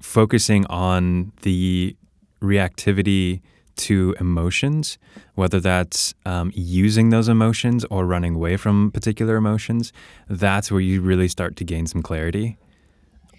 focusing 0.02 0.65
on 0.67 1.32
the 1.41 1.95
reactivity 2.41 3.41
to 3.75 4.15
emotions, 4.19 4.97
whether 5.35 5.59
that's 5.59 6.13
um, 6.25 6.51
using 6.55 7.09
those 7.09 7.27
emotions 7.27 7.85
or 7.89 8.05
running 8.05 8.35
away 8.35 8.57
from 8.57 8.91
particular 8.91 9.35
emotions, 9.35 9.91
that's 10.29 10.71
where 10.71 10.81
you 10.81 11.01
really 11.01 11.27
start 11.27 11.55
to 11.57 11.63
gain 11.63 11.88
some 11.88 12.01
clarity 12.01 12.57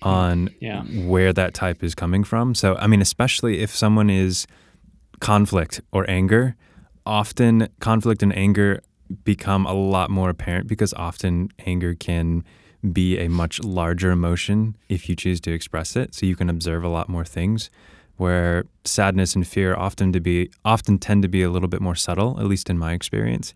on 0.02 0.50
yeah. 0.60 0.82
where 0.82 1.32
that 1.32 1.54
type 1.54 1.82
is 1.82 1.94
coming 1.94 2.24
from. 2.24 2.54
So, 2.54 2.76
I 2.76 2.86
mean, 2.86 3.00
especially 3.00 3.60
if 3.60 3.74
someone 3.74 4.10
is 4.10 4.46
conflict 5.20 5.80
or 5.92 6.08
anger, 6.08 6.56
often 7.04 7.68
conflict 7.80 8.22
and 8.22 8.36
anger 8.36 8.82
become 9.24 9.66
a 9.66 9.72
lot 9.72 10.10
more 10.10 10.30
apparent 10.30 10.66
because 10.66 10.92
often 10.94 11.48
anger 11.66 11.94
can 11.94 12.44
be 12.92 13.18
a 13.18 13.28
much 13.28 13.60
larger 13.62 14.10
emotion 14.10 14.76
if 14.88 15.08
you 15.08 15.16
choose 15.16 15.40
to 15.40 15.52
express 15.52 15.96
it. 15.96 16.14
So 16.14 16.26
you 16.26 16.36
can 16.36 16.50
observe 16.50 16.84
a 16.84 16.88
lot 16.88 17.08
more 17.08 17.24
things. 17.24 17.70
Where 18.16 18.64
sadness 18.84 19.34
and 19.34 19.46
fear 19.46 19.74
often 19.74 20.12
to 20.12 20.20
be 20.20 20.50
often 20.64 20.98
tend 20.98 21.22
to 21.22 21.28
be 21.28 21.42
a 21.42 21.50
little 21.50 21.68
bit 21.68 21.80
more 21.82 21.94
subtle, 21.94 22.38
at 22.40 22.46
least 22.46 22.70
in 22.70 22.78
my 22.78 22.92
experience. 22.94 23.52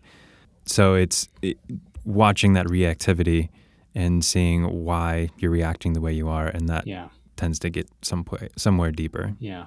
So 0.65 0.93
it's 0.93 1.27
it, 1.41 1.57
watching 2.05 2.53
that 2.53 2.67
reactivity 2.67 3.49
and 3.95 4.23
seeing 4.23 4.63
why 4.85 5.29
you're 5.39 5.51
reacting 5.51 5.93
the 5.93 6.01
way 6.01 6.13
you 6.13 6.29
are, 6.29 6.47
and 6.47 6.69
that 6.69 6.85
Yeah. 6.87 7.09
tends 7.37 7.57
to 7.59 7.69
get 7.69 7.89
some 8.03 8.25
somewhere 8.55 8.91
deeper. 8.91 9.35
Yeah, 9.39 9.65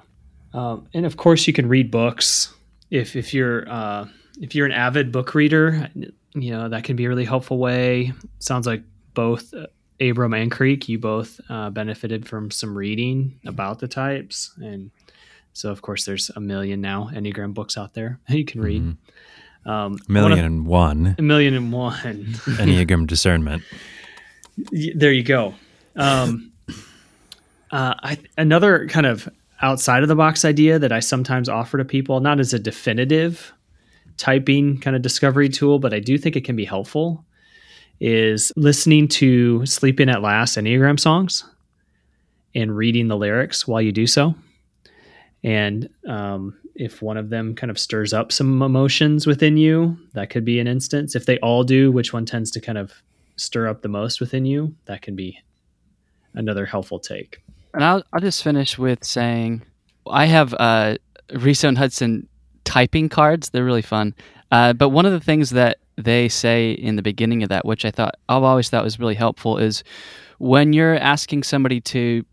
um, 0.52 0.86
and 0.94 1.04
of 1.06 1.16
course 1.16 1.46
you 1.48 1.52
can 1.52 1.68
read 1.68 1.90
books 1.90 2.54
if 2.90 3.16
if 3.16 3.34
you're 3.34 3.68
uh, 3.68 4.06
if 4.40 4.54
you're 4.54 4.66
an 4.66 4.72
avid 4.72 5.10
book 5.10 5.34
reader. 5.34 5.90
You 6.36 6.50
know 6.52 6.68
that 6.68 6.84
can 6.84 6.94
be 6.96 7.04
a 7.04 7.08
really 7.08 7.24
helpful 7.24 7.58
way. 7.58 8.12
Sounds 8.38 8.66
like 8.66 8.82
both 9.14 9.52
uh, 9.54 9.66
Abram 10.00 10.34
and 10.34 10.50
Creek, 10.50 10.88
you 10.88 10.98
both 10.98 11.40
uh, 11.48 11.70
benefited 11.70 12.26
from 12.28 12.50
some 12.50 12.76
reading 12.76 13.38
about 13.46 13.78
the 13.78 13.88
types, 13.88 14.52
and 14.58 14.90
so 15.52 15.70
of 15.70 15.82
course 15.82 16.04
there's 16.04 16.30
a 16.34 16.40
million 16.40 16.80
now 16.80 17.10
Enneagram 17.12 17.54
books 17.54 17.76
out 17.78 17.94
there 17.94 18.18
you 18.28 18.44
can 18.44 18.60
read. 18.60 18.82
Mhm. 18.82 18.96
Um, 19.70 19.98
A 20.08 20.12
million 20.12 20.30
one 20.30 20.32
of- 20.32 20.38
and 20.44 20.66
one 20.66 21.14
a 21.18 21.22
million 21.22 21.54
and 21.54 21.72
one. 21.72 21.94
Enneagram 22.58 23.06
discernment. 23.06 23.62
There 24.72 25.12
you 25.12 25.22
go. 25.22 25.54
Um, 25.96 26.52
uh, 27.70 27.94
I, 28.02 28.18
another 28.36 28.86
kind 28.88 29.06
of 29.06 29.28
outside 29.62 30.02
of 30.02 30.08
the 30.08 30.14
box 30.16 30.44
idea 30.44 30.78
that 30.78 30.92
I 30.92 31.00
sometimes 31.00 31.48
offer 31.48 31.78
to 31.78 31.84
people, 31.84 32.20
not 32.20 32.40
as 32.40 32.52
a 32.52 32.58
definitive 32.58 33.52
typing 34.16 34.78
kind 34.80 34.94
of 34.94 35.02
discovery 35.02 35.48
tool, 35.48 35.78
but 35.78 35.92
I 35.94 35.98
do 35.98 36.18
think 36.18 36.36
it 36.36 36.44
can 36.44 36.54
be 36.56 36.64
helpful, 36.64 37.24
is 38.00 38.52
listening 38.56 39.08
to 39.08 39.64
Sleeping 39.66 40.08
at 40.08 40.22
Last 40.22 40.56
Enneagram 40.56 40.98
songs 40.98 41.44
and 42.54 42.76
reading 42.76 43.08
the 43.08 43.16
lyrics 43.16 43.66
while 43.66 43.80
you 43.80 43.92
do 43.92 44.06
so. 44.06 44.34
And 45.42 45.88
um, 46.08 46.56
if 46.74 47.02
one 47.02 47.16
of 47.16 47.30
them 47.30 47.54
kind 47.54 47.70
of 47.70 47.78
stirs 47.78 48.12
up 48.12 48.32
some 48.32 48.62
emotions 48.62 49.26
within 49.26 49.56
you, 49.56 49.96
that 50.14 50.30
could 50.30 50.44
be 50.44 50.58
an 50.58 50.66
instance. 50.66 51.14
If 51.14 51.26
they 51.26 51.38
all 51.38 51.64
do, 51.64 51.92
which 51.92 52.12
one 52.12 52.24
tends 52.24 52.50
to 52.52 52.60
kind 52.60 52.78
of 52.78 52.92
stir 53.36 53.68
up 53.68 53.82
the 53.82 53.88
most 53.88 54.20
within 54.20 54.44
you, 54.44 54.74
that 54.86 55.02
can 55.02 55.14
be 55.16 55.38
another 56.34 56.66
helpful 56.66 56.98
take. 56.98 57.42
And 57.74 57.84
I'll, 57.84 58.02
I'll 58.12 58.20
just 58.20 58.42
finish 58.42 58.78
with 58.78 59.04
saying 59.04 59.62
I 60.06 60.26
have 60.26 60.54
uh, 60.54 60.96
Riso 61.32 61.68
and 61.68 61.78
Hudson 61.78 62.28
typing 62.64 63.08
cards. 63.08 63.50
They're 63.50 63.64
really 63.64 63.82
fun. 63.82 64.14
Uh, 64.50 64.72
but 64.72 64.90
one 64.90 65.06
of 65.06 65.12
the 65.12 65.20
things 65.20 65.50
that 65.50 65.78
they 65.96 66.28
say 66.28 66.72
in 66.72 66.96
the 66.96 67.02
beginning 67.02 67.42
of 67.42 67.48
that, 67.48 67.64
which 67.64 67.84
I 67.84 67.90
thought 67.90 68.14
I've 68.28 68.42
always 68.42 68.68
thought 68.68 68.84
was 68.84 68.98
really 68.98 69.14
helpful, 69.14 69.58
is 69.58 69.84
when 70.38 70.72
you're 70.72 70.96
asking 70.96 71.44
somebody 71.44 71.80
to 71.82 72.24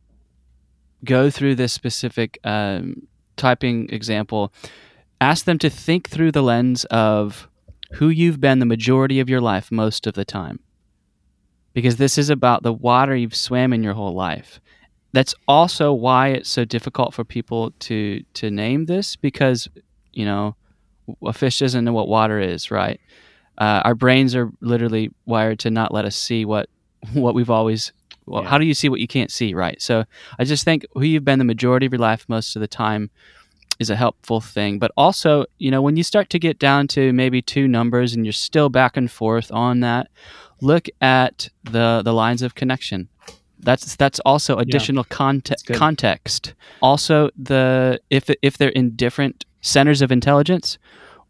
go 1.04 1.30
through 1.30 1.56
this 1.56 1.74
specific 1.74 2.40
um, 2.44 3.08
typing 3.38 3.90
example, 3.90 4.54
ask 5.20 5.46
them 5.46 5.58
to 5.60 5.70
think 5.70 6.10
through 6.10 6.32
the 6.32 6.44
lens 6.44 6.86
of 6.86 7.48
who 7.94 8.10
you've 8.10 8.40
been 8.40 8.60
the 8.60 8.66
majority 8.66 9.20
of 9.20 9.30
your 9.30 9.42
life 9.42 9.72
most 9.72 10.08
of 10.08 10.14
the 10.14 10.26
time. 10.26 10.60
Because 11.74 11.98
this 11.98 12.18
is 12.18 12.30
about 12.30 12.64
the 12.64 12.74
water 12.74 13.16
you've 13.16 13.36
swam 13.36 13.74
in 13.74 13.84
your 13.84 13.94
whole 13.94 14.14
life 14.14 14.60
that's 15.14 15.36
also 15.48 15.92
why 15.92 16.30
it's 16.30 16.50
so 16.50 16.66
difficult 16.66 17.14
for 17.14 17.24
people 17.24 17.72
to 17.80 18.24
to 18.34 18.50
name 18.50 18.86
this 18.86 19.16
because 19.16 19.68
you 20.14 20.26
know 20.26 20.56
a 21.26 21.34
fish 21.34 21.60
doesn't 21.60 21.84
know 21.84 21.94
what 21.94 22.08
water 22.08 22.40
is 22.40 22.72
right 22.72 23.00
uh, 23.58 23.82
our 23.86 23.96
brains 23.96 24.36
are 24.36 24.50
literally 24.62 25.12
wired 25.26 25.60
to 25.60 25.70
not 25.70 25.94
let 25.94 26.06
us 26.06 26.16
see 26.16 26.46
what 26.46 26.70
what 27.14 27.34
we've 27.36 27.50
always 27.50 27.92
well, 28.26 28.44
Yeah. 28.44 28.50
how 28.50 28.58
do 28.58 28.66
you 28.66 28.74
see 28.74 28.88
what 28.90 29.00
you 29.00 29.08
can't 29.08 29.32
see 29.32 29.54
right 29.54 29.82
so 29.82 30.06
i 30.40 30.44
just 30.44 30.64
think 30.64 30.86
who 30.94 31.02
you've 31.04 31.26
been 31.26 31.40
the 31.40 31.46
majority 31.46 31.86
of 31.86 31.92
your 31.94 32.00
life 32.00 32.26
most 32.30 32.56
of 32.56 32.60
the 32.62 32.68
time 32.68 33.10
is 33.80 33.90
a 33.90 33.96
helpful 33.96 34.40
thing 34.40 34.78
but 34.80 34.92
also 34.96 35.46
you 35.58 35.72
know 35.72 35.82
when 35.82 35.96
you 35.98 36.04
start 36.04 36.30
to 36.30 36.38
get 36.40 36.60
down 36.60 36.88
to 36.88 37.12
maybe 37.14 37.42
two 37.42 37.68
numbers 37.68 38.14
and 38.14 38.26
you're 38.26 38.32
still 38.32 38.70
back 38.70 38.96
and 38.96 39.10
forth 39.12 39.52
on 39.52 39.80
that 39.80 40.08
look 40.62 40.88
at 41.02 41.50
the 41.64 42.02
the 42.06 42.14
lines 42.14 42.44
of 42.44 42.54
connection 42.54 43.08
that's 43.64 43.96
that's 43.96 44.20
also 44.22 44.58
additional 44.58 45.04
conte- 45.04 45.54
good. 45.68 45.76
context. 45.76 46.56
Also, 46.82 47.30
the 47.38 48.00
if 48.10 48.28
if 48.42 48.58
they're 48.58 48.70
in 48.70 48.96
different 48.96 49.46
centers 49.62 50.02
of 50.02 50.12
intelligence, 50.12 50.80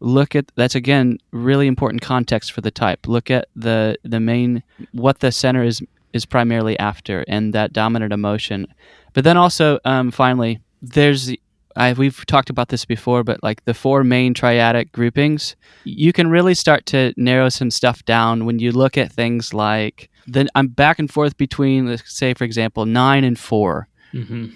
look 0.02 0.34
at 0.34 0.50
that's 0.56 0.74
again 0.74 1.18
really 1.30 1.66
important 1.66 2.02
context 2.02 2.52
for 2.52 2.60
the 2.60 2.70
type. 2.70 3.06
Look 3.06 3.30
at 3.30 3.48
the 3.56 3.96
the 4.02 4.20
main 4.20 4.62
what 4.92 5.20
the 5.20 5.32
center 5.32 5.62
is 5.62 5.80
is 6.12 6.26
primarily 6.26 6.78
after 6.78 7.24
and 7.28 7.54
that 7.54 7.72
dominant 7.72 8.12
emotion. 8.12 8.66
But 9.14 9.24
then 9.24 9.36
also, 9.36 9.78
um, 9.84 10.10
finally, 10.10 10.60
there's 10.82 11.26
the- 11.26 11.40
I, 11.74 11.94
we've 11.94 12.26
talked 12.26 12.50
about 12.50 12.68
this 12.68 12.84
before, 12.84 13.24
but 13.24 13.42
like 13.42 13.64
the 13.64 13.72
four 13.72 14.04
main 14.04 14.34
triadic 14.34 14.92
groupings, 14.92 15.56
you 15.84 16.12
can 16.12 16.28
really 16.28 16.52
start 16.52 16.84
to 16.86 17.14
narrow 17.16 17.48
some 17.48 17.70
stuff 17.70 18.04
down 18.04 18.44
when 18.44 18.58
you 18.58 18.72
look 18.72 18.98
at 18.98 19.10
things 19.10 19.54
like 19.54 20.10
then 20.26 20.48
I'm 20.54 20.68
back 20.68 20.98
and 20.98 21.10
forth 21.10 21.36
between, 21.38 21.86
let's 21.86 22.14
say, 22.14 22.34
for 22.34 22.44
example, 22.44 22.84
nine 22.84 23.24
and 23.24 23.38
four. 23.38 23.88
Mm-hmm. 24.12 24.48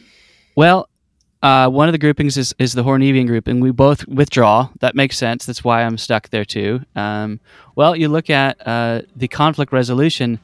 Well, 0.56 0.88
uh, 1.42 1.68
one 1.68 1.88
of 1.88 1.92
the 1.92 1.98
groupings 1.98 2.36
is, 2.36 2.54
is 2.58 2.72
the 2.72 2.82
Hornevian 2.82 3.26
group, 3.26 3.46
and 3.46 3.62
we 3.62 3.70
both 3.70 4.06
withdraw. 4.08 4.68
That 4.80 4.94
makes 4.94 5.16
sense. 5.18 5.46
That's 5.46 5.62
why 5.62 5.82
I'm 5.82 5.98
stuck 5.98 6.30
there 6.30 6.44
too. 6.44 6.80
Um, 6.94 7.40
well, 7.74 7.94
you 7.94 8.08
look 8.08 8.30
at 8.30 8.56
uh, 8.66 9.02
the 9.14 9.28
conflict 9.28 9.72
resolution. 9.72 10.40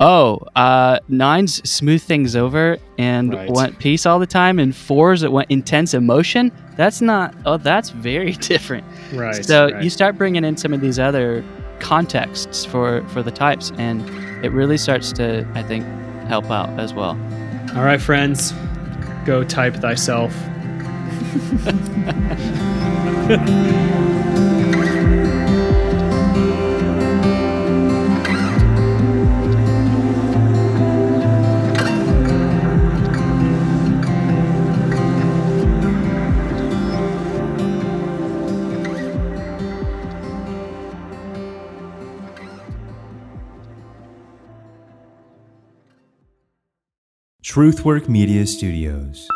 Oh, 0.00 0.40
uh, 0.56 0.98
nines 1.08 1.68
smooth 1.68 2.02
things 2.02 2.34
over 2.34 2.78
and 2.98 3.32
Right. 3.32 3.48
want 3.48 3.78
peace 3.78 4.06
all 4.06 4.18
the 4.18 4.26
time, 4.26 4.58
and 4.58 4.74
fours 4.74 5.20
that 5.20 5.30
want 5.30 5.50
intense 5.50 5.94
emotion. 5.94 6.50
That's 6.76 7.00
not. 7.00 7.34
Oh, 7.46 7.56
that's 7.56 7.90
very 7.90 8.32
different. 8.52 8.84
Right. 9.12 9.44
So 9.44 9.70
right. 9.70 9.82
you 9.84 9.90
start 9.90 10.18
bringing 10.18 10.44
in 10.44 10.56
some 10.56 10.72
of 10.74 10.80
these 10.80 10.98
other 10.98 11.44
contexts 11.78 12.64
for 12.64 13.02
for 13.08 13.22
the 13.22 13.30
types, 13.30 13.70
and 13.78 14.02
it 14.44 14.50
really 14.50 14.76
starts 14.76 15.12
to, 15.12 15.46
I 15.54 15.62
think, 15.62 15.84
help 16.26 16.50
out 16.50 16.68
as 16.78 16.92
well. 16.92 17.16
All 17.76 17.84
right, 17.84 18.00
friends, 18.00 18.52
go 19.24 19.44
type 19.44 19.74
thyself. 19.76 20.34
Truthwork 47.54 48.08
Media 48.08 48.44
Studios. 48.48 49.28